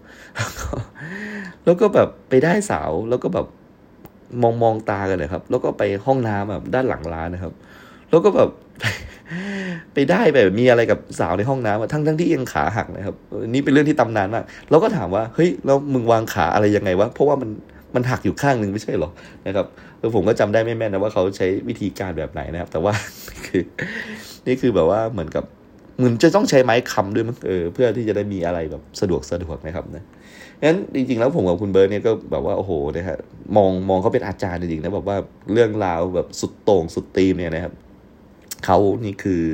[1.64, 3.46] แล้วก็แบบไปได้สาวแล้วก็แบบ
[4.42, 7.52] มองมองตากันเลยครับ แล้วก็ไปห้องน้ำแบบด้านหลังร้านนะครับ
[8.10, 8.50] แล้วก็แบบ
[9.94, 13.14] ไปได้แบบมีอะไรกับสาวในห้องน้ำทั้งทั้งที่ยังขาหักนะครับ
[13.48, 17.50] นี่เป็นเรื่องที่ตำนานมากเราก็ถามว่าเฮ้ยแล้วมึงวางขาอะไรยังไงวะเพราะว่ามัน
[17.94, 19.10] มันหักอยู่ข้างหนึ่งไม่ใช่หรอ
[19.46, 19.66] นะครับ
[19.98, 22.92] แล้วผมก็จำได้ไม่แม่นนะว่าเขาใช้วิธีการแบบไหนนะครับ แต่ว่า
[23.46, 23.62] คือ
[24.46, 25.44] นี่คือแบบว่าเหมือนกับ
[25.98, 30.04] เหมือนจะต้องใช้ไม้คำด้วยมั้งเออเพื่อที่จะได้มีอะไรแบบสะดวกสะดวกนะครับนะ
[30.66, 33.18] งั้นจริงๆแล้วผมกับคุณเบิร์ตเนี่ยก็แบบว่าโอ้โหนะฮะ
[33.56, 35.16] มองมองเขาเป็นอาจารย์จริงๆนะแบบว่า
[35.52, 37.72] เรื่องราวแบบสุดโต่งสุดตีมเนี่ยนะครับ
[38.64, 39.44] เขานี่คือ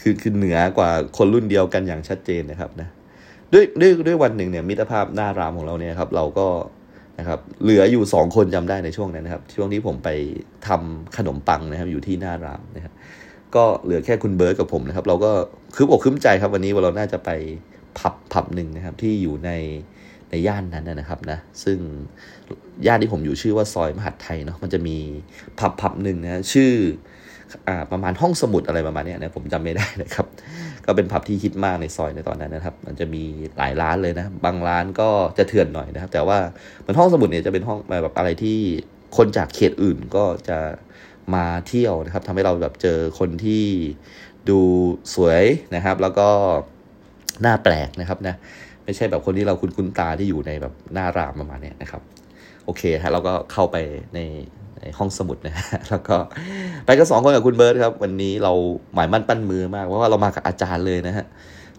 [0.00, 2.88] คือคือเหนือกว่าคนรุ่นเดียวกันอย่างชัดเจนนะครับนะ
[3.52, 6.48] ด้วยด้วยด้วยวันหนึ่งเนี่ยมิตรภาพหน้ารามของเราเนี่ยครับเราก็
[7.18, 10.10] นะครับเหลืออยู่สองคนจำได้ในช่วงนั้นนะครับ ช่วงที่ผมไป
[10.68, 12.92] ทำขนมปังนะครับอยู่ที่หน้ารามนะครับ
[13.54, 15.30] ก็เหลือแค่คุณเบิร์ตกับผมนะครับ เราก็
[15.74, 17.30] คืบอกคืมใจครับวันนี้ว่าเราน่าจะไป
[17.98, 19.50] ผับผับหนึ่งนะครับที่อยู่ใน
[20.30, 21.78] ในย่านนั้นนะครับนะซึ่ง
[22.86, 24.96] ย่านที่ผมอยู่ชื่อว่าซอยมหัดไทยเนาะมันจะมี
[25.58, 26.72] ผับผับหนึ่งนะชื่อ
[27.92, 30.26] ประมาณห้องสมุดอะไรประมาณนี้นะผมจำไม่ได้นะครับ
[30.86, 33.22] ก็เป็นผับที่ฮิตมากในซอยในตอนนั้นนะครับ มันจะมี
[33.58, 36.38] หลายร้านเลยนะบางร้านก็จะเถื่อนหน่อยนะครับ แต่ว่า
[36.86, 38.58] มันห้องสมุดเนี่ยจะเป็นห้องแบบอะไรที่
[39.16, 40.58] คนจากเขตอื่นก็จะ
[41.34, 43.64] มาเที่ยวนะครับทำให้เราแบบเจอคนที่
[44.48, 44.60] ดู
[45.14, 46.28] สวยนะครับ แล้วก็
[47.42, 48.34] หน้าแปลกนะครับนะ
[48.84, 52.02] ไม่ใช่แบบคนที่เราคุ้นคุ้นตาที่อยู่ในแบบหน้ารามประมาณนี้นะครับ
[52.64, 53.76] โอเคฮะเราก็เข้าไป
[54.14, 54.20] ใน
[54.98, 56.16] ห้องสมุดนะฮะแล้วก็
[56.86, 58.52] ไปกันสองคนกับคุณเบิร์ตครับ วันนี้เรา
[58.94, 61.26] หมายมั่นปั้นมือมาก เพราะว่าเรามากับอาจารย์เลยนะฮะ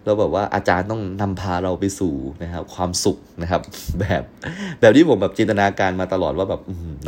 [0.04, 3.62] เราแบบว่าอาจารย์ต้องนำพาเราไปสู่นะครับ ความสุขนะครับ
[4.00, 4.22] แบบ
[4.80, 6.60] แบบที่ผมแบบจินตนาการมาตลอดว่าแบบ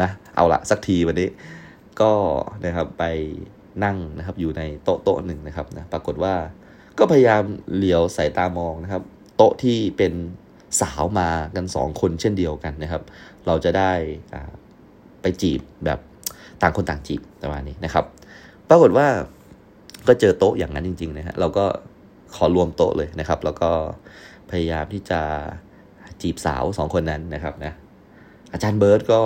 [0.02, 1.28] นะเอาละสักทีวันนี้
[2.00, 2.12] ก็
[2.64, 3.04] นะครับไป
[3.84, 6.34] นั่งนะครับ อยู่ในโต๊ะโต๊ะหนึ่งนะครับนะปรากฏว่า
[6.98, 7.42] ก็พยายาม
[7.74, 9.02] เหลียวสายตามองนะครับ
[9.36, 10.12] โต๊ะที่เป็น
[10.80, 13.02] สาวมากันสองคนเช่นเดียวกันนะครับ
[13.46, 13.92] เราจะได้
[15.22, 15.98] ไปจีบแบบ
[16.62, 18.04] ต่างคนต่างจีบประมาณนี้นะครับ
[18.68, 19.06] ปรากฏว่า
[20.08, 21.64] ก็เจอโต๊ะอย่างนั้นจริงๆนะฮะเราก็
[22.34, 23.70] ขอรวมโต๊ะเลยนะครับ แล้วก็
[24.50, 25.20] พยายามที่จะ
[26.22, 27.72] จีบสาวสองคนนั้นนะครับนะ
[28.52, 29.20] อาจารย์เบิร์ตก็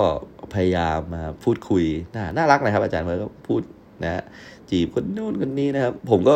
[0.53, 1.83] พยายามมาพูดคุย
[2.15, 3.61] น่าน่ารักนะครับ อาจารย์เบิร์ตก็พูด
[4.03, 4.23] นะ
[4.71, 6.35] จีบคนนู้นคนนี้นะครับ ผมก็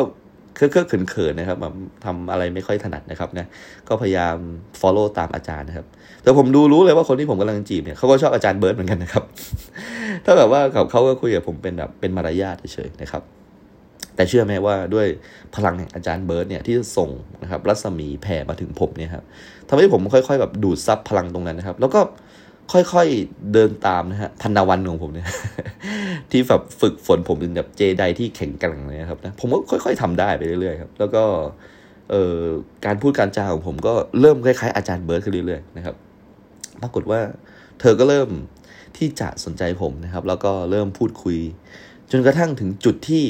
[0.60, 1.74] เคอะเคอะเขินๆนะครับแบบ
[2.06, 3.46] ทำอะไรไม่ค่อยถนัดนะครับนะ
[3.88, 4.36] ก็พยายาม
[4.82, 5.86] follow ตามอาจารย์นะครับ
[6.24, 9.24] แต่ผมดูรู้เลยว่าคนที่ผมกำลังจีบเนี่ยเขาก็ชอบอาจารย์เบิร์ดเหมือนกันนะครับ
[10.26, 13.24] ถ้าแบบว่าเขาเขาก็คุยกับผมเป็นแบบเป็นมารยาทเฉยๆนะครับ
[14.16, 15.08] แต่เชื่อไหมว่าด้วย
[15.56, 17.10] พลังแห่งอาจารย์เบิร์ดเนี่ยที่ส่ง
[17.44, 19.24] นะครับรัศมีแผ่มาถึงผมเนี่ยครับ
[19.70, 22.00] ทำให้ผมค่อย ๆ แบบดูดซับพลังตรงนั้นนะครับ แล้วก็
[22.74, 25.28] ค่อยๆเดินตามนะฮะพันนาวันของผมเนี่ย
[26.32, 31.24] ที่แบบฝึกฝนผมเป็นแบบเจไดที่แข็งแกร่งเลยครับนะผมก็ค่อย ๆทำได้ไปเรื่อยๆครับ แล้วก็
[32.10, 32.40] เอ่อ
[32.86, 35.96] การพูดการจาของผมก็เริ่มคล้ายๆอาจารย์เบิร์ดขึ้นเรื่อยๆนะครับ
[36.82, 37.20] ปรากฏว่า
[37.80, 38.30] เธอก็เริ่ม
[38.98, 41.38] ที่จะสนใจผมนะครับ แล้วก็เริ่มพูดคุย
[42.12, 43.24] จนกระทั่งถึงจุดที่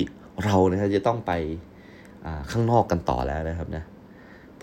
[0.46, 1.32] เรานะครับจะต้องไป
[2.52, 3.84] ข้างนอกกันต่อแล้วนะครับนะ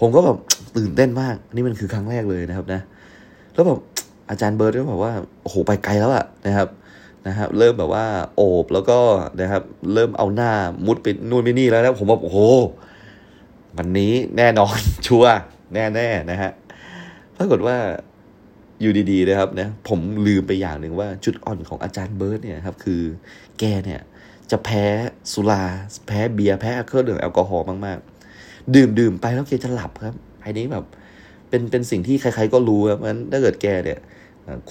[0.00, 0.36] ผมก็แบบ
[0.76, 2.80] ตื่นเต้นมาก นี่มันคือครั้งแรกเลยนะครับนะ
[3.54, 3.80] แล้วแบบ
[4.30, 5.12] อาจารย์เบิร์ดก็บอกว่า
[5.42, 6.68] โอ้โหไปไกลแล้วอะนะครับ
[7.26, 8.98] นะครับ เริ่มแบบว่าโอบแล้วก็
[9.40, 9.62] นะครับ
[9.94, 10.52] เริ่มเอาหน้า
[10.86, 12.40] มุดไปนู่นไปนี่แล้วนะผมบอกโอ้โห
[13.78, 15.24] วันนี้แน่นอนชัว
[15.74, 16.52] แน่แน่นะฮะ
[17.36, 17.76] ปรากฏว่า
[18.80, 23.02] อยู่ดีๆนะครับนะผมลืมไปอย่างหนึ่งว่าจุดอ่อนของอาจารย์เบิร์ดเนี่ยครับคือ
[23.58, 24.00] แกเนี่ย
[24.50, 24.84] จะแพ้
[25.32, 25.62] สุรา
[26.06, 30.84] แพ้เบียร์แพ้เครื่องดื่มแอลกอฮอล์มากๆ ดื่มดื่มไปแล้วแกจะหลับครับไอ้นี้แบบ
[31.48, 33.98] เป็นเป็นสิ่งที่ใครๆก็รู้ครับเพราะฉะนั้นถ้าเกิดแกเนี่ย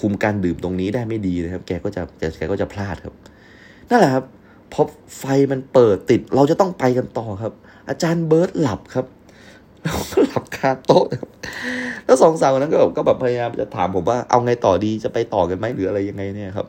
[0.00, 2.02] คุมการดื่มตรงนี้ได้ไม่ดีนะครับ แกก็จะ
[2.36, 3.14] แกก็จะพลาดครับ
[3.90, 4.24] นั่นแหละครับ
[4.72, 4.82] พอ
[5.18, 7.52] ไฟมันเปิดติดเราจะต้องไปกันต่อครับ
[7.88, 9.06] อาจารย์เบิร์ตหลับครับ
[10.26, 11.04] หลับคาโต๊ะ
[12.04, 16.66] แล้วสองสาวนั้นก็แบบก็แบบพยายามจะถามผมว่าเอาไงต่อดีจะไปต่อกันไหมหรืออะไรยังไงเนี่ยครับ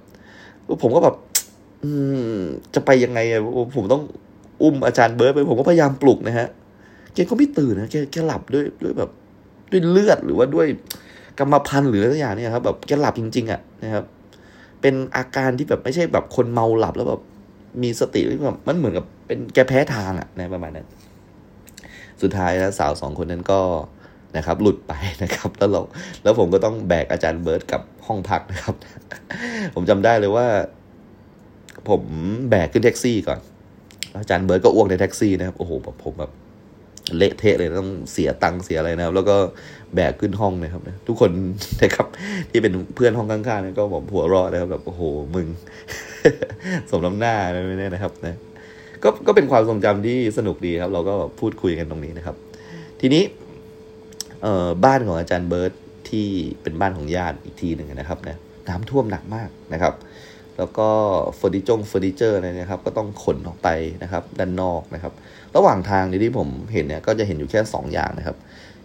[0.81, 1.15] ผมก็แบบ
[1.83, 1.91] อื
[2.29, 2.37] ม
[2.75, 3.19] จะไปยังไง
[3.77, 4.01] ผมต้อง
[4.61, 6.47] อุ้มอาจารย์เบิร์ตไปผมก็พยายามปลุกนะฮะ
[7.13, 9.09] แกก็ไม่ตื่นนะแกแกหลับด้วยด้วยแบบ
[9.71, 10.67] ด้วยเลือดหรือว่าด้วย
[11.39, 14.03] กรรมพันธุ์หรืออะไรอย่างเนี่ยครับแบบแกหลับจริง ๆอะนะครับ
[14.81, 17.21] เป็นอาการที่แบบไม่ใช่แบบคนเมาหลับแล้วแบบ
[17.83, 20.87] มีสติแบบมันเหมือนกับเป็นแกแพ้ทางอะนะประมาณนั้น
[22.21, 23.59] สุดท้ายแล้วสาวสองคนนั้นก็
[24.37, 25.81] นะครับ หลุดไปนะครับ แล้วเรา
[26.23, 28.75] แล้วผมก็ต้องแบกอาจารย์เบิร์ตกับห้องพักนะครับ
[29.75, 30.47] ผมจำได้เลยว่า
[31.89, 32.01] ผม
[32.49, 33.39] แบกขึ้นแท็กซี่ก่อน
[34.19, 36.31] อาจารย์เบิร์ตก็อ้วกในแท็กซี่นะครับโอ้โหแบบผมแบบ
[37.15, 39.35] เละเทะเลยต้องเสียตังค์เสียอะไรนะครับ แล้วก็
[39.95, 41.31] แบกขึ้นห้องนะครับ ทุกคน
[41.83, 42.07] นะครับ
[42.49, 45.01] ที่เป็นเพื่อนห้องข้างๆนี่ก็ผมหัวรอดนะครับแบบโอ้โห
[45.35, 45.47] มึง
[46.89, 48.37] สมน้ำหน้าอะไม่แน่นะครับนะ
[49.03, 52.35] ก็ก็เป็นความทรงจำที่สนุกดีครับ เราก็พูดคุยกันตรงนี้นะครับ
[53.01, 53.23] ทีนี้
[54.41, 55.73] เอ่อบ้านของอาจารย์เบิร์ต
[56.09, 56.27] ที่
[56.61, 58.37] เป็นบ้านของญาติอีกทีหนึ่งนะครับนะ
[58.69, 59.93] น้ำท่วมหนักมากนะครับ
[60.57, 60.89] แล้วก็
[61.35, 63.69] เฟอร์นิเจงเฟอร์นิเจอร์นะครับ ก็ต้องขนออกไป
[64.03, 65.13] นะครับ ด้านนอกนะครับ
[65.57, 68.37] ระหว่างทางที่ผมเห็นเนี่ยก็จะเห็นอยู่แค่ 2 อย่างนะครับ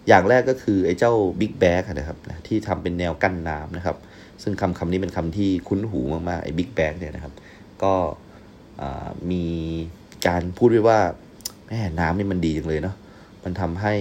[0.07, 3.97] อย่างแรกก็คือไอ้เจ้า big bag นะครับนะที่ทำเป็นแนวกั้นน้ำนะครับ
[4.43, 7.33] ซึ่งคำคำนี้เป็นคำที่คุ้นหูมากๆไอ้ big bag เนี่ยนะครับ
[7.83, 7.93] ก็
[9.31, 9.45] มี
[10.27, 10.99] การพูดไว้ว่า
[11.67, 12.95] แม่น้ำนี่มันดีจังเลยเนาะ
[13.43, 13.93] มันทำให้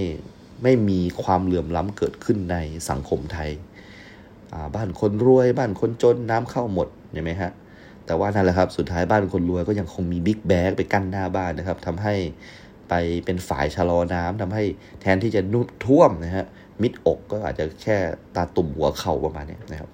[0.63, 2.57] ไม่มีความเหลื่อมล้ำเกิดขึ้นใน
[2.91, 3.51] สังคมไทย
[4.75, 7.53] บ้านคนรวยบ้านคนจนน้ำเข้าหมดเห็นไหมฮะ
[8.07, 12.15] แต่ว่านั่นแหละครับ สุดท้ายบ้านคนรวยก็ยังคงมีบิ๊กแบกไปกั้นหน้าบ้านนะครับทำให้
[12.93, 14.65] ไปเป็นฝายชะลอน้ำทำให้
[15.01, 16.47] แทนที่จะนุดท่วมนะฮะ
[16.83, 17.97] มิดอกก็อาจจะแค่
[18.35, 19.91] ตาตุ่มหัวเข่าประมาณนี้นะครับ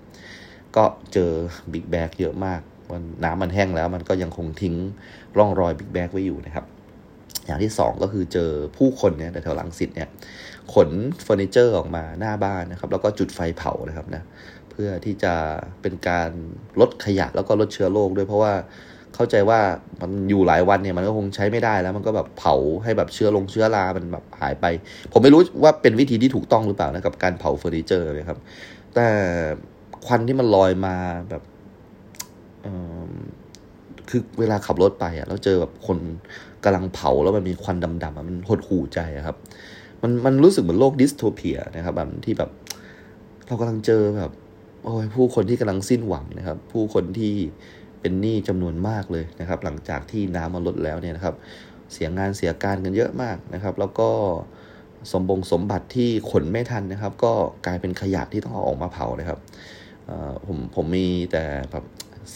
[0.77, 1.31] ก็เจอ
[1.73, 4.75] big bag เยอะมากมันน้ำมันแห้งแล้ว มันก็ยังคงทิ้ง
[5.37, 6.65] ร่องรอย big bag ไว้อยู่นะครับ
[7.47, 10.09] อย่างที่ 2 ก็คือเจอผู้คนเนี่ยแถวหลังสิทธิ์เนี่ย
[10.75, 10.89] ขน
[11.23, 14.23] เฟอร์นิเจอร์ออกมาหน้าบ้านนะครับ แล้วก็จุดไฟเผานะครับนะ
[14.71, 15.35] เพื่อที่จะ
[15.83, 16.31] เป็นการ
[16.81, 18.55] ลดขยะแล้วก็ลดเชื้อโรคด้วยเพราะว่า
[19.19, 19.61] เข้าใจว่า
[20.01, 24.67] มันอยู่หลายวันเนี่ยมันก็คงใช้ไม่ได้แล้ว มันก็แบบเผาให้แบบเชื้อลงเชื้อรา มันแบบหายไป
[25.13, 28.39] ผมไม่รู้ว่าเป็นวิธีที่ถูกต้องหรือเปล่านะกับการเผาเฟอร์นิเจอร์นะครับ
[28.95, 29.07] แต่
[30.07, 30.95] ควันที่มันลอยมา
[31.31, 31.43] แบบ
[34.09, 35.99] คือเวลาขับรถไปอะแล้วเจอแบบคน
[36.65, 39.37] กำลังเผาแล้วมันมีควันดำๆมันหดหู่ใจครับ
[40.03, 42.51] มันมันรู้สึกเหมือนโลกดิสโทเปียนะครับแบบที่แบบ
[43.47, 44.33] เรากำลังเจอแบบ
[44.85, 47.35] โอ้ยผู้คนที่กำลังสิ้นหวังนะครับ ผู้คนที่
[48.01, 51.35] เป็นหนี้จำนวนมากเลยนะครับ หลังจากที่น้ำมันลดแล้วเนี่ยนะครับ
[51.93, 54.09] เสียงานเสียการกันเยอะมากนะครับ แล้วก็
[55.13, 57.33] สมบงสมบัติที่ขนไม่ทันนะครับ ก็
[57.67, 59.39] กลายเป็นขยะที่ต้องเอาออกมาเผานะครับ
[60.47, 61.85] ผมผมมีแต่แบบ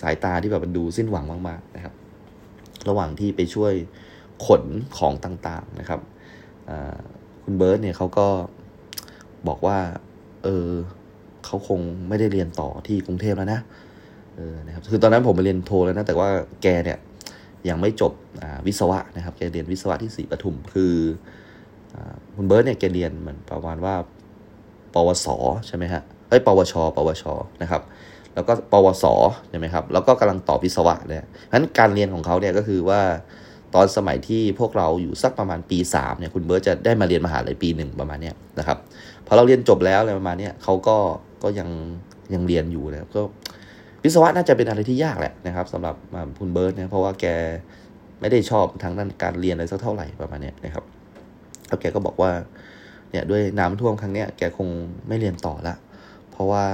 [0.01, 1.95] สายตาที่แบบมันดูสิ้นหวังมากๆนะครับ
[2.89, 3.73] ระหว่างที่ไปช่วย
[4.47, 4.63] ขน
[4.99, 6.01] ของต่างๆนะครับ
[7.45, 8.29] คุณเบิร์ตเนี่ยเขาก็
[9.49, 9.79] บอกว่า
[10.45, 10.69] เออ
[11.45, 16.29] เขาคงไม่ได้เรียนต่อที่กรุงเทพแล้วนะเออนะครับคือตอนนั้นผมไปเรียนโทแล้วนะ แต่ว่า
[16.63, 16.99] แกเนี่ย
[17.69, 18.13] ยังไม่จบ
[18.67, 20.95] วิศวะนะครับแกเรียนวิศวะที่ศรีปทุม คือ
[22.37, 23.95] คุณเบิร์ตเนี่ยแกเรียนเหมือนประมาณว่า
[24.95, 25.27] ปวส
[25.67, 27.25] ใช่ไหมฮะเอ้ยปวช ปวช
[27.63, 27.83] นะครับ
[28.35, 29.05] แล้วก็ปวส
[29.51, 33.01] ใช่ไหมครับแล้วก็กำลังต่อวิศวะเนี่ยเพราะฉะนั้นการเรียนของเขาเนี่ยก็คือว่า
[33.75, 38.79] ตอนสมัยที่พวกเราอยู่สักประมาณปี3เนี่ยคุณเบิร์ตจะได้มาเรียนมหาลัยปีหนึ่งประมาณเนี้ยนะครับ
[39.27, 40.97] พอเราเรียนจบแล้วอะไรประมาณเนี้ยเขาก็
[41.43, 41.69] ก็ยัง
[42.35, 43.23] ยังเรียนอยู่นะก็
[44.05, 45.95] วิศวะน่าจะเป็นอะไรที่ยากแหละนะครับสำหรับ
[46.39, 47.27] คุณเบิร์ตเนี่ยเพราะว่าแก
[48.21, 50.85] ไม่ได้ชอบทางด้านการเรียนอะไรสักเท่าไหร่ประมาณนี้นะครับ
[51.67, 52.31] แล้วแกก็บอกว่า
[53.11, 54.69] เนี่ยด้วยน้ำท่วมครั้งเนี้ยแกคง
[55.09, 55.75] ไม่เรียนต่อละ
[56.31, 56.65] เพราะว่า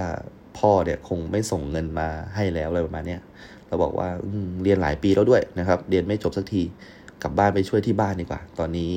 [0.58, 3.16] พ่อเนี่ยคงไม่ส่งเงินมาให้แล้วอะไรประมาณนี้
[3.68, 4.08] เราบอกว่า
[4.62, 6.62] เรียนหลายปีแล้วด้วยนะครับ เรียนไม่จบสักที
[7.22, 8.92] กลับบ้านไปช่วยที่บ้านดีกว่า ตอนนี้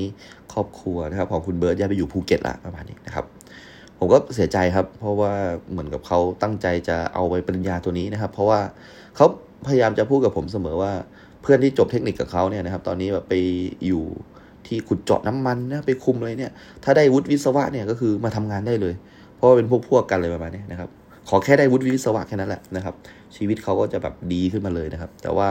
[0.52, 3.24] ครอบครัวนะครับของคุณเบิร์ตย้ายไปอยู่ภูเก็ตละประมาณนี้นะครับ
[4.04, 5.32] ผมก็เสียใจครับ เพราะว่า
[5.70, 8.60] เหมือนกับเขาตั้งใจจะเอาไปปริญญาตัวนี้นะครับ เพราะว่า
[9.16, 9.26] เขา
[9.66, 10.92] พยายามจะพูดกับผมเสมอว่า
[11.42, 13.34] เพื่อนที่จบเทคนิคกับเขาเนี่ยนะครับ ตอนนี้แบบไป
[13.86, 14.02] อยู่
[14.66, 16.52] ที่ขุดเจาะน้ำมันนะไปคุมอะไรเนี่ย
[16.84, 18.94] ถ้าได้วุฒิวิศวะเนี่ยก็คือมาทำงานได้เลย
[19.36, 20.88] เพราะว่าเป็นพวกพวกกันเลยประมาณนี้นะครับ
[21.28, 22.94] ขอแค่ได้วุฒิวิศวะแค่นั้นแหละนะครับ
[23.36, 25.48] ชีวิตเขาก็จะแบบดีขึ้นมาเลยนะครับ แต่ว่า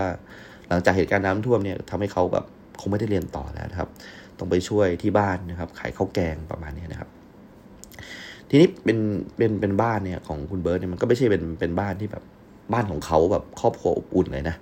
[0.69, 2.45] หลังจากเหตุการณ์น้ำท่วมเนี่ยทำให้เขาแบบ
[2.79, 3.89] คงไม่ได้เรียนต่อแล้วนะครับ
[4.39, 7.09] ต้องไปช่วยที่บ้านนะครับ ขายข้าวแกงประมาณนี้นะครับ
[8.53, 8.97] ทีนี้เป็น
[9.37, 12.23] เป็นเป็นบ้านเนี่ยของคุณเบิร์ตเนี่ยมันก็ไม่ใช่เป็นเป็นบ้านที่แบบ
[12.73, 14.55] บ้านของเขาแบบครอบครัวอบอุ่นเลยนะ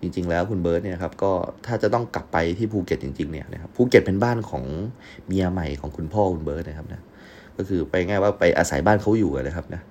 [0.00, 1.32] จริง ๆ แล้วคุณเบิร์ตเนี่ยครับก็
[1.66, 4.64] ถ้าจะต้องกลับไปที่ภูเก็ตจริง ๆเนี่ยนะครับภูเก็ตเป็นบ้านของ
[5.26, 7.00] เมียใหม่ของคุณพ่อคุณเบิร์ตนะครับนะ
[7.56, 9.82] ก็คือพูดง่ายว่าไปอาศัยบ้านเขาอยู่นะครับนะ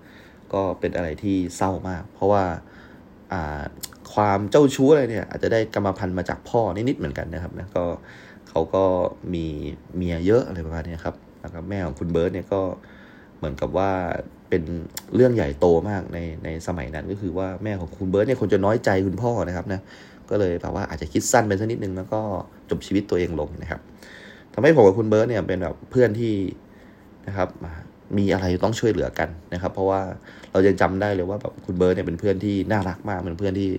[0.53, 2.43] ก็เป็นอะไรที่เศร้ามาก เพราะว่า
[4.13, 7.85] ความเจ้าชู้อะไรเนี่ยอาจจะได้กรรมพันธุ์มาจากพ่อนิดๆเหมือนกันนะครับนะก็
[8.49, 8.83] เขาก็
[9.33, 9.45] มี
[9.95, 12.61] เมียเยอะอะไรประมาณนี้ครับแล้วก็แม่ของคุณเบิร์ตเนี่ยก็
[13.37, 13.89] เหมือนกับว่า
[14.49, 14.63] เป็น
[15.15, 19.81] เรื่องใหญ่โตมากในในสมัยนั้นก็คือว่าแม่ของคุณเบิร์ตเนี่ยคนจะน้อยใจคุณพ่อนะครับนะ
[20.29, 22.21] ก็เลยแบบว่าอาจจะคิดสั้นไปสักนิดนึงแล้วก็
[22.69, 23.81] จบชีวิตตัวเองลงนะครับ
[24.53, 26.33] ทำให้ผมกับคุณเบิร์ตเนี่ยเป็นแบบเพื่อนที่
[27.27, 27.49] นะครับ
[28.17, 30.01] มีอะไรต้องช่วยเหลือกันนะครับ เพราะว่า
[30.51, 33.69] เราจะจำได้เลยว่าแบบคุณเบิร์ตเนี่ยเป็นเพื่อนที่น่ารักมากเป็นเพื่อนที่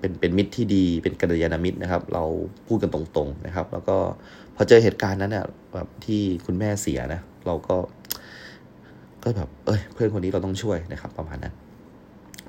[0.00, 2.24] เป็นเป็นมิตรที่ดีเป็นกัลยาณมิตรนะครับ เรา
[2.66, 3.96] พูดกันตรงๆนะครับ แล้วก็
[4.56, 7.76] พอเจอเหตุการณ์นั้นเนี่ยแบบที่คุณแม่เสียนะเราก็
[9.22, 11.54] ก็แบบเอ้ยเพื่อนคนนี้เราต้องช่วยนะครับประมาณนั้น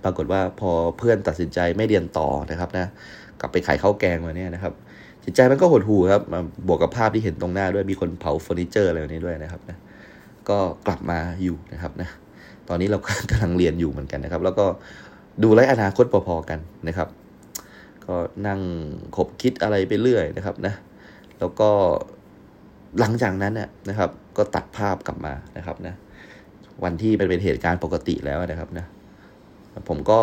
[0.04, 2.86] ปรากฏว่าพอเพื่อนตัดสินใจไม่เรียนต่อนะครับนะ
[3.40, 4.74] กลับไปขายข้าวแกงมาเนี่ยนะครับ
[5.24, 6.22] จิตใจมันก็หดหู่ครับ
[6.68, 9.78] บวกกับภาพที่เห็นตรงหน้าด้วยมีคนเผาเฟอร์นิเจอร์อะไรแบบนี้ด้วยนะครับนะ
[10.50, 10.58] ก็
[10.88, 12.10] กลับมาอยู่นะครับนะ
[12.70, 12.98] ตอนนี้เรา
[13.32, 14.66] กำลังเรียนอยู่เหมือนกันนะครับ แล้วก็
[15.44, 17.08] ดูไร้อนาคตพอๆกันนะครับ
[18.06, 18.16] ก็
[18.48, 18.60] นั่ง
[19.16, 20.74] ขบคิดอะไรไปเรื่อยนะครับนะ
[21.40, 21.70] แล้วก็
[23.00, 25.96] หลังจากนั้นเนี่ยนะครับ ก็ตัดภาพกลับมานะครับนะ
[26.84, 28.86] วันที่เป็นเป็นเหตุการณ์ปกติแล้วนะครับนะ
[29.90, 30.20] ผมก็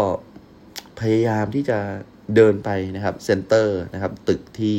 [1.01, 1.79] พยายามที่จะ
[2.35, 4.77] เดินไปนะครับ center นะครับ ตึกที่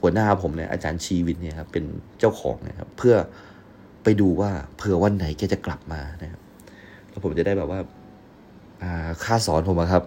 [0.00, 1.84] หัวหน้าผมเนี่ยอาจารย์ชีวินเนี่ยครับเป็น
[2.18, 3.16] เจ้าของนะครับ เพื่อ
[4.04, 6.40] ไปดูว่าเผื่อวันไหนแกจะกลับมานะครับ
[7.10, 7.80] แล้วผมจะได้แบบว่า
[9.24, 10.04] ค่าสอนผมครับ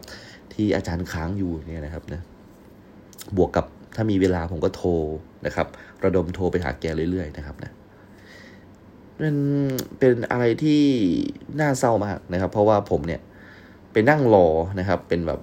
[0.53, 2.21] ที่อาจารย์ค้างอยู่เนี่ยนะครับนะ
[3.37, 4.91] บวกกับถ้ามีเวลาผมก็โทร
[5.45, 5.67] นะครับ
[6.03, 7.71] ระดมโทรไปหาแกเรื่อยๆนะครับนะ
[9.17, 9.35] เป็น
[9.99, 10.81] เป็นอะไรที่
[11.59, 13.21] น่าเศร้ามากนะครับ เพราะว่าผมเนี่ย
[13.91, 14.47] ไปนั่งรอ
[14.79, 15.39] นะครับ เป็นแบบ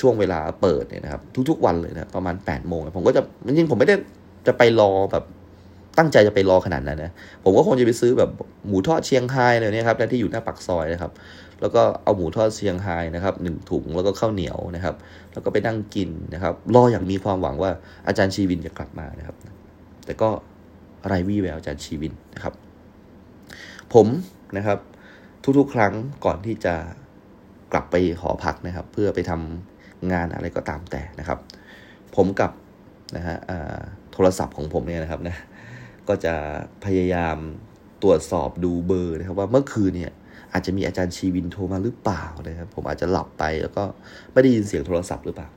[0.00, 3.96] ช่วงเวลาเปิดเนี่ยนะครับ ทุกๆ วันเลยนะประมาณ8ปดโมงผมก็จะจริงๆผมไม่ได้
[4.46, 5.24] จะไปรอแบบ
[5.98, 7.12] ตั้งใจจะไปรอขนาดนั้นนะ
[7.44, 8.30] ผมก็คงจะไปซื้อแบบ
[8.66, 11.12] หมูทอดเชียงไฮ้เลยเนี่ยครับที่อยู่หน้าปักซอยนะครับ
[11.60, 14.94] แล้วก็เอาหมูทอดเชียงไฮ้นะครับหนึ่งถุงแล้วก็ข้าวเหนียวนะครับ
[15.32, 17.70] แล้วก็ไปนั่งกินนะครับ รออย่างมีความหวังว่า
[18.06, 19.36] อาจารย์ชีวินจะกลับมานะครับ
[20.04, 20.28] แต่ก็
[21.06, 22.54] ไรวี่แววอาจารย์ชีวินนะครับ
[23.94, 24.06] ผม
[24.56, 24.78] นะครับ
[25.58, 25.92] ทุกๆ ครั้ง
[26.24, 26.74] ก่อนที่จะ
[27.72, 31.38] กลับไปหอพักนะครับ เพื่อไปทำงานอะไรก็ตามแต่นะครับ
[32.16, 32.52] ผมกับ
[33.16, 33.36] นะฮะ
[34.12, 35.36] โทรศัพท์ของผมเนี่ยนะครับนะ
[36.08, 36.34] ก็จะ
[36.84, 37.36] พยายาม
[38.02, 40.12] ตรวจสอบดูเบอร์นะครับ ว่าเมื่อคืนเนี่ย
[40.52, 43.84] อาจจะมีอาจารย์ชีวินโทรมาหรือเปล่านะครับ ผมอาจจะหลับไปแล้วก็
[44.32, 45.48] ไม่ได้ยินเสียงโทรศัพท์หรือเปล่า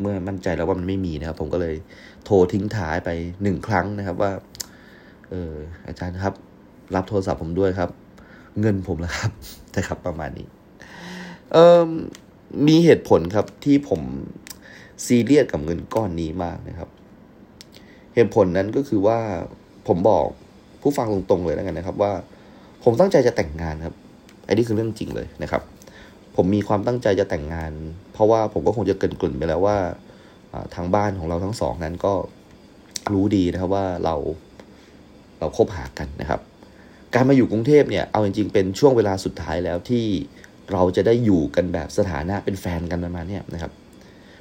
[0.00, 1.74] เมื่อมั่นใจแล้วว่ามันไม่มีนะครับ ผมก็เลย
[2.24, 3.10] โทรทิ้งท้ายไป
[3.42, 4.32] หนึ่งครั้งนะครับว่า
[5.30, 5.54] เออ
[5.86, 6.34] อาจารย์ครับ
[6.96, 7.90] รับโทรศัพท์ผมด้วยครับ
[8.60, 9.30] เงินผมล้วครับ
[9.76, 10.46] นะครับประมาณนี้
[11.52, 11.88] เออ
[12.66, 14.00] มีเหตุผลครับที่ผม
[15.06, 16.88] ซีเรียสกับเงินก้อนนี้มากนะครับ
[18.14, 19.18] เหตุผลนั้นก็คือว่า
[19.88, 20.26] ผมบอก
[20.82, 22.12] ผู้ฟังตรงๆเลยแล้วกันนะครับ ว่า
[22.84, 23.94] ผมตั้งใจจะแต่งงานครับ
[24.44, 25.62] ไอ้นี่คือเรื่องจริงเลยนะครับ
[26.36, 27.72] ผมมีความตั้งใจจะแต่งงาน
[28.12, 29.76] เพราะว่าผมก็คงจะเกินกลุ่นไปแล้วว่า
[30.74, 32.12] ทางบ้านของเราทั้งสองนั้นก็
[33.12, 34.14] รู้ดีนะครับว่าเรา
[35.38, 36.40] เราคบหากันนะครับ
[37.14, 40.04] การมาอยู่กรุงเทพเนี่ยเอาจริงๆเป็นช่วงเวลาสุดท้ายแล้วที่
[40.72, 43.72] เราจะได้อยู่กันแบบสถานะเป็นแฟนกันประมาณนี้นะครับ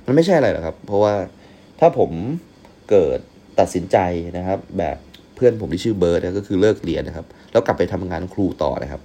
[0.06, 1.14] มันไม่ใช่อะไรหรอกครับ เพราะว่า
[1.80, 2.12] ถ้าผม
[2.90, 3.20] เกิด
[3.60, 3.98] ตัดสินใจ
[4.38, 4.98] นะครับ แบบ
[5.36, 9.02] เพื่อนผมที่ชื่อเบิร์ดก็คือเลิกเรียนนะครับ แล้วกลับไปทำงานครูต่อนะครับ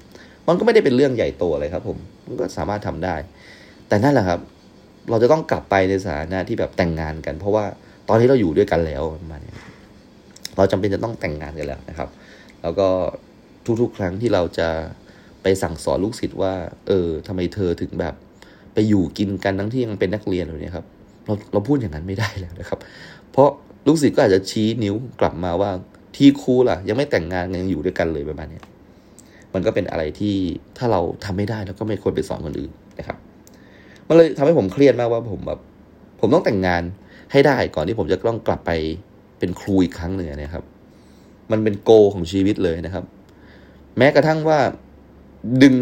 [0.49, 3.15] มันก็ไม่ได้เป็นเรื่องใหญ่โตเลยครับ ผมมันก็สามารถทำได้
[3.89, 4.41] แต่นั่นแหละครับ
[5.11, 7.65] เราจะต้องกลับไปในสถานะที่แบบแต่งงานกัน เพราะว่า
[8.09, 9.53] ตอนนี้เราอยู่ด้วยกันแล้วประมาณนี้
[10.57, 12.09] เราจำเป็นจะต้องแต่งงานกันแล้วนะครับ
[12.63, 12.89] แล้วก็
[13.83, 14.69] ทุกๆ ครั้งที่เราจะ
[15.43, 16.55] ไปสั่งสอนลูกศิษย์ว่า
[16.87, 18.15] เออทำไมเธอถึงแบบ
[18.75, 20.87] ไปอยู่กินกันทั้งที่ยังเป็นนักเรียนอยู่เนี่ยครับ
[21.27, 22.79] เราเราพูดอย่างนั้นไม่ได้แล้วนะครับ
[23.33, 23.49] เพราะ
[23.87, 25.71] ลูกศิษย์ก็อาจจะชี้นิ้วกลับมาว่า
[26.17, 28.61] ที่ครูล่ะ ยังไม่แต่งงานยังอยู่ด้วยกันเลยประมาณนี้
[29.55, 30.35] มันก็เป็นอะไรที่
[30.79, 33.19] ถ้าเราทำไม่ได้เราก็ไม่ควรไปสอนคนอื่นนะครับ
[34.09, 35.61] มันเลยทำให้ผมเครียดมากว่าผมแบบ
[36.21, 36.83] ผมต้องแต่งงาน
[37.33, 38.71] ให้ได้ก่อนที่ผมจะต้องกลับไป
[39.39, 40.65] เป็นครูอีกครั้งหนึ่งนะครับ
[41.51, 43.05] มันเป็นโกของชีวิตเลยนะครับ
[43.99, 44.59] แม้กระทั่งว่า
[45.63, 45.77] ดึง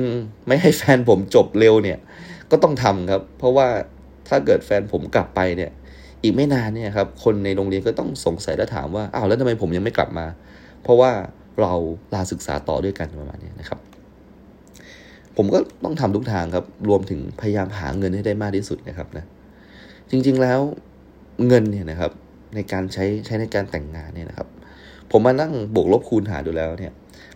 [0.46, 1.98] ไม่ให้แฟนผมจบเร็วเนี่ย
[2.50, 3.68] ก็ต้องทำครับ เพราะว่า
[4.29, 5.70] ถ้าเกิดแฟนผมกลับไปเนี่ย
[6.22, 10.26] อีกไม่นานเนี่ยครับ คนในโรงเรียนก็ต้องสงสัยและถามว่าอ้าวแล้วทำไมผมยังไม่กลับมา
[10.83, 11.11] เพราะว่า
[11.61, 11.72] เรา
[12.14, 13.81] ลาศึกษาต่อด้วยกันประมาณนี้นะครับ
[15.37, 19.24] ผมก็ต้องทำทุกทางครับ รวมถึงพยายามหาเงินให้ได้มากที่สุดนะครับนะ
[20.11, 20.61] จริงๆแล้ว
[21.46, 22.12] เงินเนี่ยนะครับ
[22.55, 24.48] ในการใช้ใช้ในการแต่งงานเนี่ยนะครับ
[25.11, 26.92] ผมมานั่งบวกลบคูณหารดูแล้วเนี่ย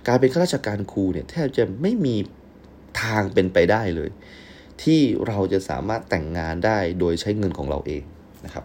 [0.09, 2.17] การเป็นข้าราชการครูเนี่ยแทบจะไม่มี
[3.03, 4.11] ทางเป็นไปได้เลย
[4.83, 8.03] ที่เราจะสามารถแต่งงานได้โดยใช้เงินของเราเอง
[8.45, 8.65] นะครับ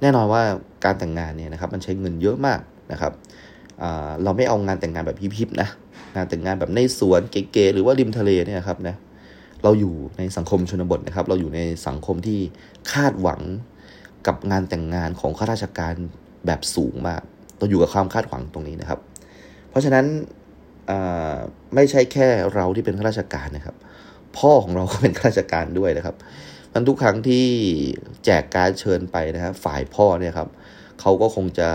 [0.00, 0.42] แน่นอนว่า
[0.84, 2.60] การแต่งงานเนี่ยนะครับมันใช้เงินเยอะมาก
[2.92, 3.12] นะครับ
[4.24, 5.68] เราไม่เอางานแต่งงานแบบพิบๆนะ
[6.16, 8.94] งานแต่งงานแบบในสวนเก๋ๆหรือว่าริมทะเลเนี่ยครับนะ
[9.62, 12.40] เราอยู่ในสังคมชนบทนะครับ เราอยู่ในสังคมที่
[12.92, 13.40] คาดหวัง
[14.26, 15.94] กับงานแต่งงานของข้าราชการ
[16.46, 17.22] แบบสูงมาก
[17.58, 18.98] เราอยู่กับความคาดหวังตรงนี้นะครับ
[19.70, 20.06] เพราะฉะนั้น
[21.74, 23.76] ไม่ใช่แค่เราที่เป็นข้าราชการนะครับ
[24.38, 26.16] พ่อของเราก็เป็นข้าราชการด้วยนะครับ
[26.72, 27.46] มันทุกครั้งที่
[28.24, 30.48] แจกการเชิญไปนะครับฝ่ายพ่อเนี่ยครับ
[31.00, 31.70] เขาก็คงจะ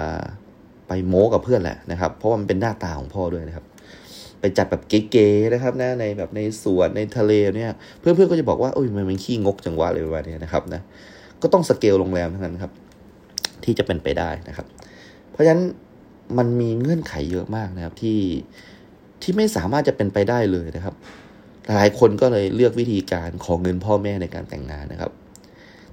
[0.88, 3.65] ไปโม้กับเพื่อนแหละนะครับ เพราะมันเป็นหน้าตาของพ่อด้วยนะครับ
[4.39, 10.82] ไปจัดแบบเก๋ๆนะครับนะในแบบในสวนในทะเลเนี่ย เพื่อนๆก็จะบอกว่าโอ้ยมันเป็นขี้งกจังหวะเลยประมาณนี้นะครับนะ
[11.41, 12.71] ก็ต้องสเกลโรงแรมเทั้งนั้นครับ
[13.63, 14.65] ที่จะเป็นไปได้นะครับ
[15.31, 15.63] เพราะฉะนั้น
[16.38, 18.19] มันมีเงื่อนไขเยอะมากนะครับที่
[19.21, 20.96] ที่ไม่สามารถจะเป็นไปได้เลยนะครับ
[21.75, 25.12] หลายคนก็เลยเลือกวิธีการของเงินพ่อแม่ในการแต่งงานนะครับ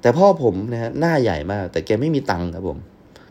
[0.01, 2.79] แต่พ่อผมนะฮะหน้าใหญ่มาก แต่แกไม่มีตังค์ครับผม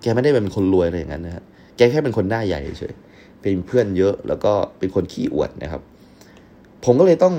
[0.02, 1.44] แกไม่ได้เป็นคนรวยอะไรอย่างนั้นนะฮะ
[1.78, 2.94] แกแค่เป็นคนหน้าใหญ่เฉย
[3.42, 5.82] เป็นเพื่อนเยอะ แล้วก็เป็นคนขี้อวดนะครับ
[6.86, 7.36] ผมก็เลยต้อง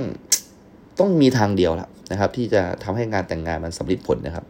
[0.98, 4.46] ต้องมีทางเดียวละนะครับ ที่จะทำให้งานแต่งงานมันสำเร็จผลนะครับ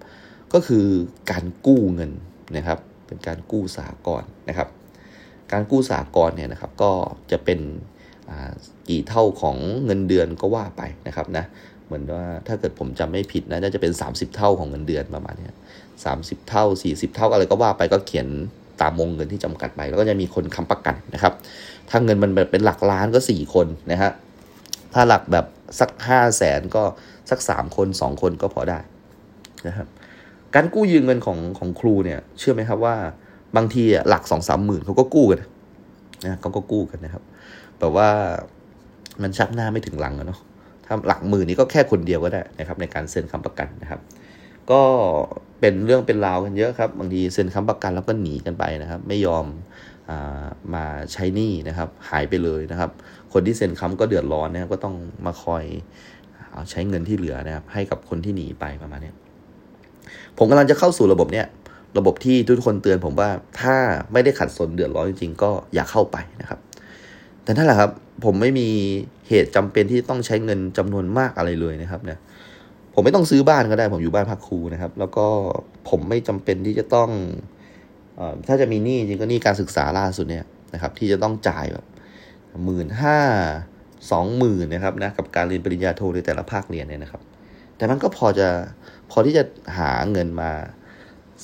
[0.53, 0.85] ก็คือ
[1.31, 2.11] การกู้เงิน
[2.57, 4.69] นะครับ เป็นการกู้สากลนะครับ
[5.53, 6.91] การกู้สากลเนี่ยนะครับก็
[7.31, 7.61] จะเป็น
[8.89, 11.45] กี่เท่าของเงินเดือนก็ว่าไปนะครับนะ
[11.87, 15.49] เหมือนว่าถ้าเกิดผมจำไม่ผิดนะน่าจะเป็น 30 เท่าของเงินเดือนประมาณนี้
[16.05, 18.29] สามสิบเท่า 40 เท่าอะไรก็ว่าไปก็เขียน
[18.81, 21.35] ตามวงเงินที่จำกัดไป แล้วก็จะมีคนค้ำประกันนะครับ
[21.91, 24.11] ถ้าเงินมันแบบเป็นหลักล้านก็ 4 คนนะฮะ
[24.95, 25.47] ถ้าหลักแบบ
[25.81, 26.83] สัก 5 0 0แสนก็
[27.31, 28.79] สัก 3 คน 2 คนก็พอได้
[29.67, 29.87] นะครับ
[30.55, 32.97] การกู้ยืมเงินของของครูเนี่ยเชื่อไหมครับว่า
[33.57, 35.41] บางทีหลักสองสามหมื่นเขาก็กู้กัน
[36.25, 37.23] นะเขาก็กู้กันนะครับ
[37.79, 38.09] แบบว่า
[39.23, 40.41] มันชักหน้าไม่ถึงหลังอะเนาะ
[40.87, 44.01] ถ้าหลักหมื่นนี้ก็แค่คนเดียวก็ได้นะครับ ในการเซ็นคำประกันนะครับ
[44.71, 44.81] ก็
[45.61, 50.19] เป็นเรื่องเป็นราวกันเยอะครับ บางทีเซ็นค้ำประกันแล้วก็หนีกันไปนะครับ ไม่ยอมา
[50.75, 52.91] มาใช้หนี้นะครับ หายไปเลยนะครับ
[53.33, 54.95] คนที่เซ็นค้ำก็เดือดร้อนนะครับก็ต้อง
[55.27, 55.65] มาคอย
[56.53, 59.13] เอาใช้เงินที่เหลือนะครับ ให้กับคนที่หนีไปประมาณนี้
[60.39, 61.47] ผมกำลังจะเข้าสู่ระบบเนี้ย
[61.99, 63.31] ระบบที่ทุกคนเตือนผมว่า
[63.61, 63.77] ถ้า
[64.13, 66.59] ไม่ได้ขัดสนเดือดร้อนจริงๆก็อย่าเข้าไปนะครับ
[67.43, 67.91] แต่นั่นแหละครับ
[68.25, 68.69] ผมไม่มี
[69.29, 72.19] เหตุจำเป็นที่ต้องใช้เงินจำนวนมากอะไรเลยนะครับเนี่ย
[72.95, 75.27] ผมไม่ต้องซื้อบ้านก็ได้ ผมอยู่บ้านพักครูนะครับ แล้วก็
[75.89, 77.11] ผมไม่จำเป็นที่จะต้อง
[78.19, 81.85] อถ้าจะมีหนี้จริงก็หนี้การศึกษาล่าสุดเนี่ยนะครับ ที่จะต้องจ่ายแบบ
[82.65, 83.19] หมื่นห้า
[84.11, 87.23] สองหมื่นนะครับนะกับการเรียนปริญญาโทในแต่ละภาคเรียนเนี่ยนะครับ
[87.77, 88.49] แต่มันก็พอจะ
[89.11, 89.45] พอที่จะ
[89.79, 90.51] หาเงินมา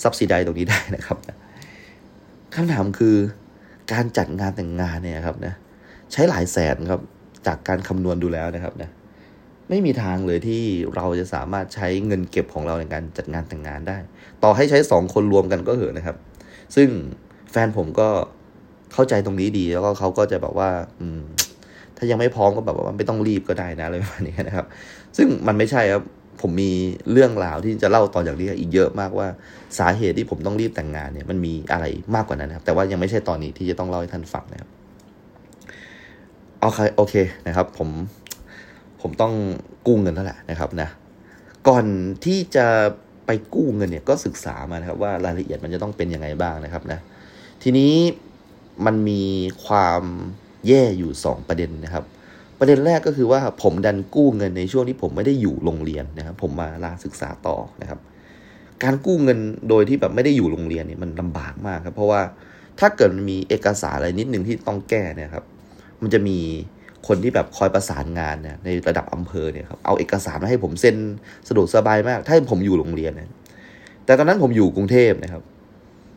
[0.03, 1.18] ซับซิได้ตรงนี้ได้นะครับ
[2.55, 3.16] คำถามคือ
[3.92, 5.55] การจัดงานแต่งงานเนี่ยครับนะ
[6.12, 7.01] ใช้หลายแสนครับ
[7.47, 8.90] จากการคำนวณดูแล้วนะครับนะ
[9.68, 10.62] ไม่มีทางเลยที่
[10.97, 13.99] เราจะสามารถใช้เงินเก็บของเราในการจัดงานแต่งงานได้
[14.42, 16.16] ต่อให้ใช้สองคนรวมกันก็เหอะนะครับ
[16.76, 16.88] ซึ่ง
[17.51, 18.09] แฟนผมก็
[18.92, 20.70] เข้าใจตรงนี้ดีแล้วก็เขาก็จะแบบว่า
[21.01, 21.22] อืม
[21.97, 24.66] ถ้ายังไม่พร้อมก็แบบว่าไม่ต้องรีบก็ได้นะอะไรประมาณนี้นะครับ
[25.16, 26.03] ซึ่งมันไม่ใช่ครับ
[26.47, 26.74] ผมมี
[27.12, 29.28] เรื่องราวที่จะเล่าตอนอย่างนี้อีกเยอะมากว่า
[29.78, 34.70] สาเหตุที่ผมต้องรีบแต่งงานเนี่ยมันมีอะไรมากกว่านั้นนะครับ แต่ว่ายังไม่ใช่ตอนนี้ที่จะต้องเล่าให้ท่านฟังนะครับ
[36.61, 37.14] โอเคโอเค
[37.47, 37.88] นะครับ ผม
[39.01, 39.32] ผมต้อง
[39.86, 40.88] กู้เงินแล้วแหละนะครับนะ
[41.68, 41.84] ก่อน
[42.24, 42.66] ที่จะ
[43.26, 46.99] ไปกู้เงินเนี่ยก็ศึกษามานะครับว่ารายละเอียดมันจะต้องเป็นยังไงบ้างนะครับนะ
[47.62, 47.92] ทีนี้
[48.86, 49.22] มันมี
[49.66, 50.03] ความ
[50.68, 52.05] แย่อยู่ 2 ประเด็นนะครับ
[52.59, 58.01] ประเด็นแรกก็คือว่าผมดันกู้เงินในช่วงที่ผมไม่ได้อยู่โรงเรียนนะครับ ผมมาลาศึกษาต่อนะครับ
[58.83, 59.39] การกู้เงิน
[59.69, 62.21] โดยที่แบบไม่ได้อยู่โรงเรียนเนี่ยมันลำบากมากครับ เพราะว่า
[62.81, 65.45] ถ้าเกิดมันมีเอกสารอะไรนิดนึงที่ต้องแก้เนี่ยครับ
[66.03, 66.39] มันจะมี
[67.07, 70.97] คนที่แบบคอยประสานงานเนี่ยในระดับอำเภอเนี่ยครับเอาเอกสารมาให้ผมเซ็น
[71.49, 73.31] สะดวกสบายมาก ถ้าผมอยู่โรงเรียนนะ
[74.05, 75.43] แต่ตอนนั้นผมอยู่กรุงเทพนะครับ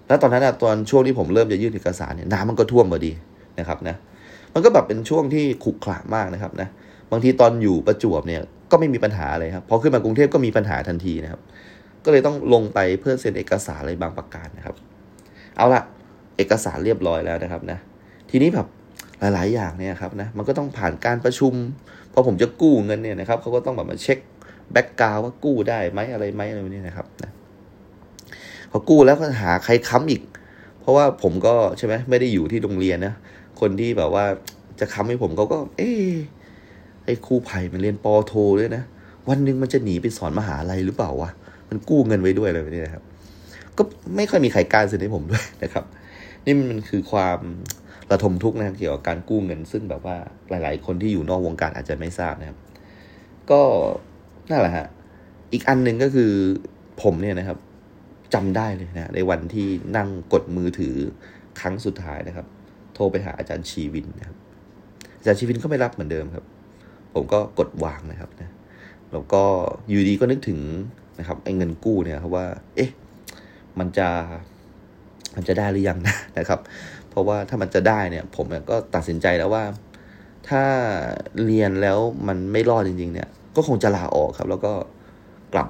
[0.08, 3.12] แล้วตอนนั้นตอนช่วงที่ผมเริ่มจะยื่นเอกสารเนี่ยน้ำมันก็ท่วมพอดี
[3.60, 3.96] นะครับนะ
[4.54, 6.68] มันก็แบบเป็นช่วงที่ขรุขระมากนะครับนะ
[7.12, 8.41] บางทีตอนอยู่ประจวบเนี่ย
[8.72, 11.41] ก็ไม่มีปัญหาอะไรครับพอขึ้นมากรุงเทพก็มีปัญหาทันทีนะครับ
[12.06, 14.76] ก็เลยต้องลงไปเพื่อเซ็นเอกสารอะไรบางประการนะครับ
[15.58, 15.82] เอาละ
[16.38, 17.80] เอกสารเรียบร้อยแล้วนะครับนะ
[18.30, 18.68] ทีนี้แบบ
[19.20, 21.54] หลาย ๆ อย่างเนี่ยครับนะมันก็ต้องผ่านการประชุม
[22.14, 24.20] พอผมจะกู้เงินเนี่ยนะครับเขาก็ต้องแบบมาเช็ค
[24.72, 27.32] แบ็กกราวว่ากู้ได้ไหมอะไรไหมอะไรนี้นะครับนะ
[28.72, 30.22] พอกู้แล้วก็หาใครค้ำอีก
[30.82, 33.14] เพราะว่าผมก็ใช่ไหมไม่ได้อยู่ที่โรงเรียนนะ
[33.60, 34.26] คนที่แบบว่า
[34.80, 35.91] จะค้ำให้ผมเขาก็ เอ๊
[37.05, 38.84] ไอ้ครูไผ่มันเรียนปอโทด้วยนะ
[39.30, 41.30] วันหนึ่งมันจะหนีไปสอนมหาลัยหรือเปล่าวะ
[41.70, 43.03] มันกู้เงินไว้ด้วยอะไรแบบนี้นะครับ
[43.78, 43.84] ก็
[44.16, 45.86] ไม่ค่อยมีใครกล้าซื้อให้ผมด้วยนะครับ
[46.45, 47.39] นี่มันคือความ
[48.12, 50.18] ระทมทุกข์นะครับเกี่ยวกับการกู้เงิน ซึ่งแบบว่า
[50.49, 52.57] หลาย ๆ คนที่อยู่นอกวงการอาจจะไม่ทราบนะครับ
[53.51, 53.62] ก็
[54.49, 54.88] นั่นแหละฮะ
[55.53, 56.32] อีกอันหนึ่งก็คือ
[57.03, 57.57] ผมเนี่ยนะครับ
[58.34, 60.95] จำได้เลยนะในวันที่นั่งกดมือถือ
[61.60, 62.45] ครั้งสุดท้ายนะครับ
[63.00, 64.38] ทรไปหาอาจารย์ชีวินนะครับ
[65.18, 66.45] อาจารย์ชีวินก็ไม่รับเหมือนเดิมครับ
[67.14, 68.50] ผมก็กดวางนะครับนะ
[69.12, 69.43] แล้วก็
[69.88, 70.60] อยู่ดีก็นึกถึง
[71.20, 72.45] นะครับไอ้เงินกู้เนี่ยครับว่า
[72.76, 72.89] เอ๊ะ
[73.80, 74.08] มันจะ
[75.36, 76.60] มันจะได้หรือยังนะนะครับ
[77.10, 79.64] เพราะว่าถ้ามันจะได้เนี่ย ผมก็ตัดสินใจแล้วว่า
[80.50, 80.64] ถ้า
[81.45, 84.74] เรียนแล้วมันไม่รอดจริง ๆ เนี่ย ก็คงจะลาออกครับ แล้วก็
[85.54, 85.70] กลับ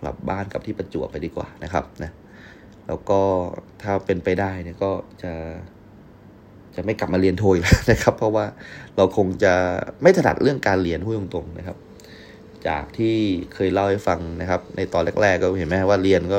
[0.00, 2.10] กลับบ้านกลับที่ประจวบไปดีกว่านะครับนะ
[2.86, 3.20] แล้วก็
[3.82, 4.90] ถ้าเป็นไปได้เนี่ยก็
[5.22, 5.32] จะ
[6.78, 8.44] จะไม่กลับมาเรียนโทอีกนะครับ เพราะว่า
[8.96, 9.54] เราคงจะ
[10.02, 11.76] ไม่ถนัดเรื่องการเรียนพูดตรงๆนะครับ
[12.68, 13.16] จากที่
[13.54, 16.38] เคยเล่าให้ฟังนะครับ ในตอนแรก ๆ ก็เห็นไหมว่าเรียนก็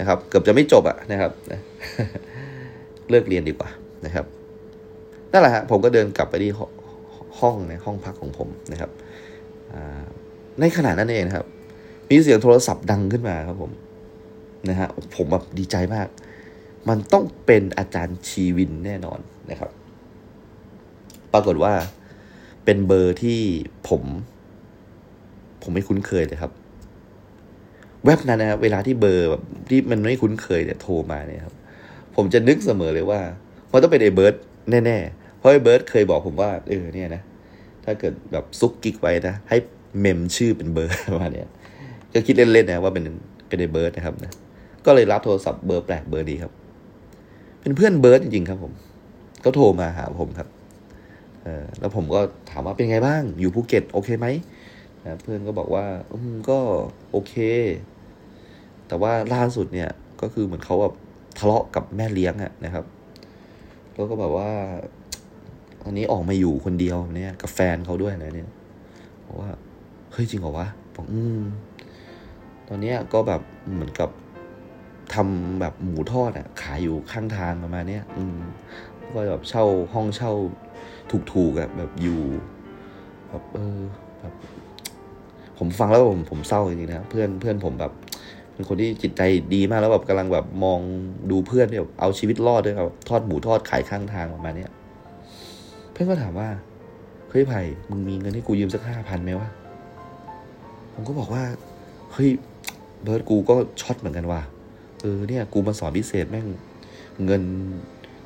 [0.00, 1.32] นะครับ เกือบจะไม่จบอะนะครับ
[3.10, 3.70] เลิกเรียนดีกว่า
[4.06, 4.26] นะครับ
[5.32, 6.52] นั่นแหละฮะผมก็เดินกลับไปที่
[7.40, 8.90] ห้องในห้องพักของผมนะครับ
[10.60, 11.46] ในขณะนั้นเองครับ
[12.08, 13.72] มีเสียงโทรศัพท์ดังขึ้นมาครับผม
[14.68, 16.08] นะฮะผมแบบดีใจมาก
[16.88, 19.20] มันต้องเป็นอาจารย์ชีวินแน่นอน
[19.50, 19.70] นะครับ
[21.32, 21.74] ปรากฏว่า
[22.64, 23.40] เป็นเบอร์ที่
[23.88, 24.02] ผม
[25.62, 26.52] ผมไม่คุ้นเคยเลยครับ
[28.04, 31.54] แวบนั้นนะครับเวลาที่เบอร์แบบที่มันไม่คุ้นเคยเนี่ยโทรมาเนี่ยครับ
[32.16, 33.20] ผมจะนึกเสมอเลยว่า
[33.72, 34.34] มันต้องเป็นไอ้เบิร์ด
[34.70, 37.22] แน่ๆ เพราะไอ้เบิร์ดเคยบอกผมว่าเออเนี่ยนะ
[37.84, 39.56] ถ้าเกิดแบบซุกกิ๊กไว้นะให้
[40.00, 41.44] เมมชื่อเป็นเบอร์ประมาณนี้
[42.12, 43.04] ก็คิดเล่นๆนะว่าเป็น
[43.48, 44.32] เป็นไอ้เบิร์ดนะครับนะ
[44.86, 46.52] ก็เลยรับโทรศัพท์เบอร์แปลกเบอร์นี้ครับ
[47.66, 48.72] เป็นเพื่อนเบิร์ดจริงๆครับผม
[49.44, 50.48] ก็โทรมาหาผมครับ
[51.42, 54.26] เออแล้วผมก็ถามว่าเป็นไงบ้าง อยู่ภูเก็ตโอเคไหม
[55.04, 56.58] นะเพื่อนก็บอกว่าอืมก็
[57.10, 57.34] โอเค
[58.88, 59.90] แต่ว่าล่าสุดเนี่ย
[60.20, 60.94] ก็คือเหมือนเขาแบบ
[61.38, 62.84] ทะเลาะกับแม่เลี้ยงอะนะครับ
[63.94, 64.50] แล้วก็แบบว่า
[65.82, 68.50] ตอนนี้ออกมาอยู่คนเดียวเนี่ย กับแฟนเขาด้วยนะเนี่ย
[69.26, 69.50] บอกว่า
[70.12, 71.42] เฮ้ยจริงเหรอวะบอกอืม
[72.68, 73.40] ตอนนี้ก็แบบ
[73.72, 74.10] เหมือนกับ
[75.14, 78.36] ทำแบบหมูทอดอะ ขายอยู่ข้างทางประมาณเนี้ยอืม
[79.12, 80.32] ก็แบบเช่าห้องเช่า
[81.32, 82.22] ถูกๆอะแบบอยู่
[83.28, 83.80] แบบเออ
[84.20, 84.34] แบบ
[85.58, 87.92] ผมฟังแล้วผมผมเศร้าจริงๆนะเพื่อนเพื่อนผมแบบ
[88.54, 89.22] เป็นคนที่จิตใจ
[89.54, 90.78] ดีมากแล้วแบบกำลังแบบมอง
[91.30, 94.70] ดูเพื่อนแบบเอาชีวิตรอดด้วยครับทอดหมูทอดขายข้างทางประมาณเนี้ย
[95.92, 96.48] เพื่อนก็ถามว่า
[97.30, 99.48] เฮ้ยไผ่มึงมีเงินให้กูยืมสักห้าพันไหมวะ
[100.94, 101.42] ผมก็บอกว่า
[102.12, 102.30] เฮ้ย
[103.02, 104.40] เบิร์ดกูก็ช็อตเหมือนกันว่ะ
[105.06, 106.46] เออเนี่ยกูมาสอนพิเศษแม่ง
[107.24, 107.42] เงิน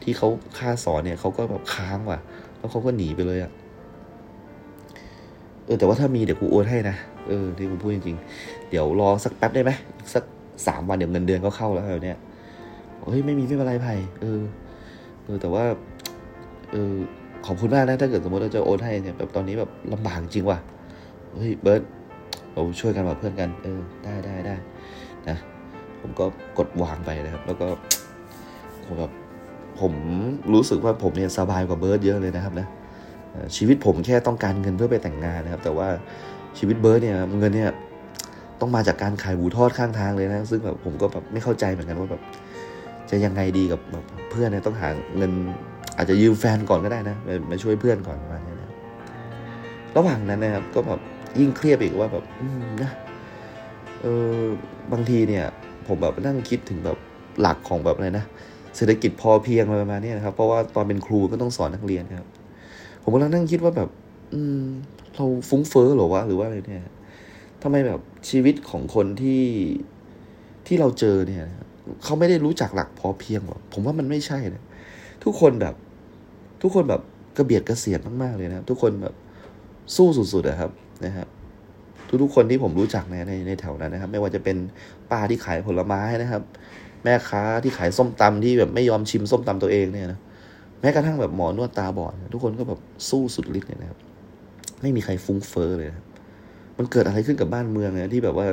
[0.03, 0.28] ที่เขา
[0.59, 2.18] ค่าสอนเนี่ยเขาก็แบบค้างว่ะ
[2.59, 3.51] แล้วเขาก็หนีไปเลยอะ
[5.64, 6.97] เออแต่ว่าถ้ามีเดี๋ยวกูโอนให้นะ
[7.28, 9.70] เออที่กูพูดจริงๆเดี๋ยวรอสักแป๊บได้ไหม
[10.14, 10.24] สัก
[10.66, 12.18] สามวันเดี๋ยวเงินเดือนก็เข้าแล้วเนี่ย
[13.07, 14.43] เฮ้ยไม่มีไม่เป็นไรไผ่เออ
[15.24, 15.64] เออแต่ว่า
[16.70, 16.95] เออ
[17.47, 20.59] ขอบคุณมากนะถ้าเกิดสมมติเราจะโอนให้เนี่ยแบบตอนนี้แบบลำบากจริงว่ะ
[21.35, 21.83] เฮ้ยเบิร์ต
[22.53, 24.55] เราช่วยกันแบบเพื่อนกัน เออได้ได้ได้
[25.28, 25.39] นะ
[26.01, 26.24] ผมก็
[26.59, 27.68] กดวางไปนะครับ แล้วก็
[28.86, 29.12] ผมแบบ
[29.80, 29.92] ผม
[30.55, 32.66] รู้สึกว่าผมเนี่ยสบายกว่าเบิร์ดเยอะเลยนะครับนะ
[33.57, 35.88] ชีวิตผมแค่ต้องการเงินเพื่อไปแต่งงานนะครับ แต่ว่า
[36.59, 37.70] ชีวิตเบิร์ดเนี่ยเงินเนี่ย
[38.61, 42.22] ต้องมาจากการขายหมูทอดข้างทางเลยนะ ซึ่งแบบผมก็แบบไม่เข้าใจเหมือนกันว่าแบบ
[43.11, 45.32] จะยังไงดีกับแบบเพื่อนเนี่ยต้องหาเงิน
[45.96, 47.16] อาจจะยืมแฟนก่อนก็ได้นะ
[47.51, 48.70] มาช่วยเพื่อนก่อนประมาณนี้นะ
[49.96, 51.01] ระหว่างนั้นนะครับก็แบบ
[51.38, 52.24] ยิ่งเครียดอีกว่าแบบ
[52.82, 52.90] นะ
[54.03, 54.36] เออ
[54.92, 55.44] บางทีเนี่ย
[55.91, 56.99] ผมแบบนั่งคิดถึงแบบ
[57.41, 58.24] หลักของแบบอะไรนะ
[58.76, 62.28] เศรษฐกิจพอเพียงอะไรประมาณนี้นะครับ เพราะว่าตอนเป็นครูก็ต้องสอนนักเรียนครับ
[63.03, 63.88] ผมกำลังนั่งคิดว่าแบบ
[64.34, 64.64] อืม
[65.14, 66.82] เราฟุ้งเฟ้อหรอวะหรือว่าอะไรเนี่ย
[67.62, 69.43] ทำไมแบบชีวิตของคนที่
[70.66, 71.45] ที่เราเจอเนี่ย
[72.05, 74.62] เขาไม่ได้รู้จักหลักพอเพียงหรอผมว่ามันไม่ใช่นะ
[75.24, 75.74] ทุกคนแบบ
[76.62, 77.03] ทุกคนแบบ
[77.36, 79.14] กระเบียดกระเสียดมากๆเลยนะครับ ทุกคนแบบ
[79.97, 80.70] สู้สุดๆนะครับ
[81.05, 81.28] นะครับ
[82.23, 84.57] ทุกๆคนที่ผมรู้จักในในในแถวนั้นนะครับ ไม่ว่าจะเป็น
[85.11, 86.43] ป้าที่ขายผลไม้นะครับ
[87.05, 90.19] แม่ค้าที่ขายส้มตำที่แบบไม่ยอมชิมส้มตำตัวเองเนี่ยนะ
[90.81, 93.99] แม้กระทั่งแบบหมอนวดตาบอดทุกคนก็แบบสู้สุดฤทธิ์เนี่ยนะครับ
[94.81, 96.07] ไม่มีใครฟุ้งเฟ้อเลยครับ
[96.79, 98.47] มันเกิดอะไรขึ้นกับบ้านเมืองเนี่ยที่แบบว่า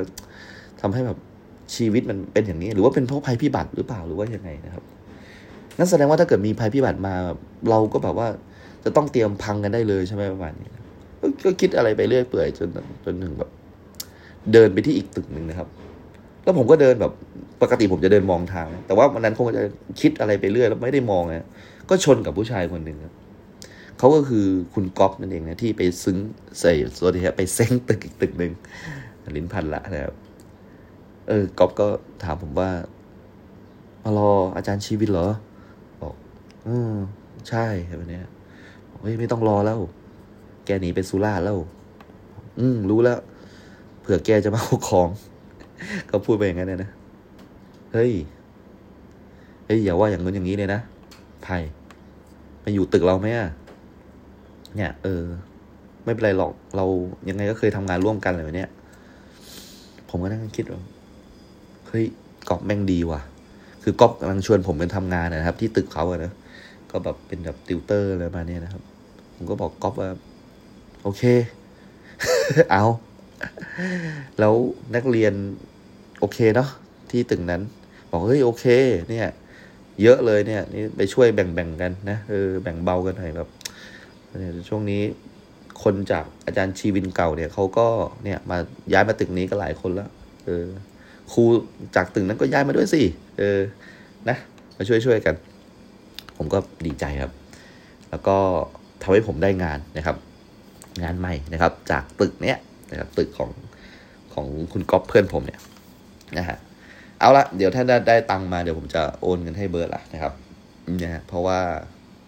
[0.80, 1.18] ทำให้แบบ
[1.76, 4.84] ชีวิตมันเป็นอย่างนี้ หรือว่าเป็นเพราะภัยพิบัติหรือเปล่าหรือว่ายังไงนะครับ
[5.78, 7.14] นั่นแสดงว่าถ้าเกิดมีภัยพิบัติมา
[7.70, 8.28] เราก็แบบว่า
[8.84, 10.70] จะต้องเตรียมพังกันได้เลยใช่ไหมประมาณนี้
[11.44, 12.68] ก็คิดอะไรไปเรื่อยเปื่อยจน
[13.04, 13.50] จนถึงแบบ
[14.52, 15.68] เดินไปที่อีกตึกหนึ่งนะครับ
[16.44, 17.12] แล้วผมก็เดินแบบ
[17.62, 19.62] ปกติผมจะเดินมองทาง แต่ว่าวันนั้นคงจะ
[20.00, 21.46] คิดอะไรไปเรื่อยแล้วไม่ได้มองนะ
[21.88, 23.14] ก็ชนกับผู้ชายคนหนึ่งครับ
[23.98, 26.18] เขาก็คือคุณก๊อฟนั่นเองนะที่ไปซึ้ง
[26.60, 28.52] ใส่โซเดียไปเซ้งตึกอีกตึกหนึ่ง
[29.36, 30.14] ลิ้นพันละนะครับ
[31.28, 31.86] เออก๊อฟก็
[32.22, 32.70] ถามผมว่า
[34.04, 35.28] มารออาจารย์ชีวิตเหรอ
[36.00, 36.14] บอก
[36.66, 36.94] อืม
[37.48, 37.66] ใช่
[37.96, 38.20] แบบนี้
[39.00, 39.78] เฮ้ยไม่ต้องรอแล้ว
[40.68, 41.58] แกหนีไปสุราแล้ว
[42.60, 43.18] อืมรู้แล้ว
[44.00, 45.08] เผื่อแกจะมาเอาของ
[46.10, 46.90] ก็พูดไปอย่างนั้นนะ
[47.92, 48.12] เฮ้ย
[49.66, 50.80] เฮ้ยอย่าว่าอย่างนู้นอย่างนี้เลยนะ
[51.42, 51.56] ไผ่
[52.62, 53.48] มาอยู่ตึกเราไหมอะ
[54.76, 55.24] เนี่ย เออ
[56.04, 56.84] ไม่เป็นไรหรอก เรา
[57.28, 58.70] ยังไงก็เคยทำงานร่วมกันอะไรแบบเนี้ย
[60.08, 60.80] ผมก็นั่งคิดว่า
[61.88, 62.04] เฮ้ย
[62.48, 63.20] กอบแม่งดีว่ะ
[63.82, 66.32] คือก๊อฟกำลังชวนผมไปทำงานนะครับ ที่ตึกเขาอะนะ
[66.90, 68.82] ก็แบบเป็นแบบติวเตอร์อะไรมาเนี่ยนะครับ
[69.34, 70.10] ผมก็บอกก๊อฟว่า
[71.08, 71.24] อเค
[72.70, 72.84] เอา
[74.38, 74.54] แล้ว
[74.94, 75.34] นักเรียน
[76.20, 76.68] โอเคเนาะ
[77.10, 77.62] ที่ตึกนั้น
[78.10, 78.64] บอกเฮ้ยโอเค
[79.10, 79.28] เนี่ย
[80.02, 83.48] เยอะเลยเนี่ย นี่ไปช่วยแบ่งๆกันนะเออแบ่งเบากันหน่อยแบบ
[84.68, 85.02] ช่วงนี้
[85.82, 87.86] คนจากอาจารย์ชีวินเก่าเนี่ยเขาก็
[88.24, 88.58] เนี่ยมา
[88.92, 90.10] ย้ายมาตึกนี้ก็หลายคนแล้ว
[90.44, 90.64] เออ
[91.32, 91.42] ครู
[91.96, 93.02] จากตึกนั้นก็ย้ายมาด้วยสิ
[93.38, 93.60] เออ
[94.28, 94.36] นะ
[94.76, 95.34] มาช่วยช่วยกัน
[96.36, 97.32] ผมก็ดีใจครับ
[98.10, 98.36] แล้วก็
[99.02, 100.16] ทำให้ผมได้งานนะครับ
[101.04, 102.58] งานใหม่นะครับ จากตึกเนี้ย
[102.90, 103.50] นะครับตึกของ
[104.34, 105.60] ของคุณก๊อฟเพื่อนผมเนี่ย
[106.38, 106.58] นะฮะ
[107.20, 110.32] เอาละเดี๋ยวถ้าได้ได้ตังมาเดี๋ยวผมจะโอนเงินให้เบิร์ดละนะครับ
[111.02, 111.58] นะฮะเพราะว่า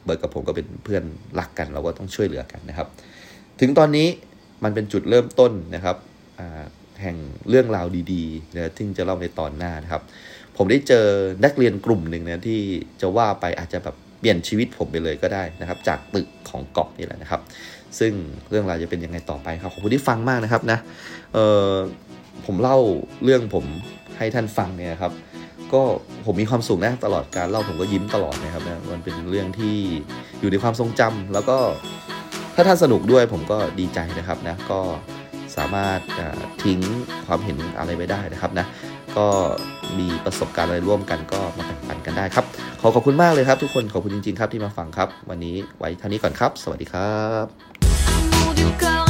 [0.05, 1.05] เบิร์ดกับผมก็เป็นเพื่อน
[1.39, 2.89] รักกัน เราก็ต้องช่วยเหลือกันนะครับ
[3.61, 4.09] ถึงตอนนี้
[4.65, 5.97] มันเป็นจุดเริ่มต้นนะครับ
[7.03, 7.17] แห่ง
[7.49, 10.03] เรื่องราวดีๆนะที่จะเล่าในตอนหน้านะครับ
[10.57, 11.07] ผมได้เจอ
[11.45, 12.61] นักเรียนกลุ่มหนึ่งนะที่
[13.01, 17.41] จะว่าไปอาจจะแบบเปลี่ยนชีวิตผมไปเลยก็ได้นะครับ จากตึกของกอบนี่แหละนะครับ
[17.99, 18.13] ซึ่ง
[18.51, 20.79] เรื่องราวจะเป็นยังไงต่อไปครับขอบคุณที่ฟังมากนะครับนะ
[21.35, 21.39] เอ
[21.71, 21.73] อ
[22.47, 22.79] ผมเล่า
[23.25, 23.65] เรื่องผม
[24.19, 25.13] ให้ท่านฟังเนี่ยครับ
[25.73, 25.83] ก็
[26.27, 29.77] ผมมีความสุขนะตลอดการเล่าผมก็ยิ้มตลอดนะครับนะมันเป็นเรื่องที่
[30.41, 31.59] อยู่ในความทรงจำแล้วก็
[32.55, 34.81] ถ้าท่านสนุกด้วยผมก็ดีใจนะครับนะก็
[35.57, 36.01] สามารถ
[36.65, 36.81] ทิ้ง
[37.27, 38.67] ความเห็นอะไรไปได้นะครับนะ
[39.17, 39.27] ก็
[39.99, 42.45] มีประสบการณ์อะไรร่วมกันก็มาแบ่งปันกันได้ครับ
[42.81, 47.70] ขอขอบคุณมากเลยครับทุกคนขอบคุณจริง ๆ ครับที่มาฟังครับ วันนี้ไว้เท่านี้ก่อนครับ สวัสดีครับ
[48.55, 49.10] du corps.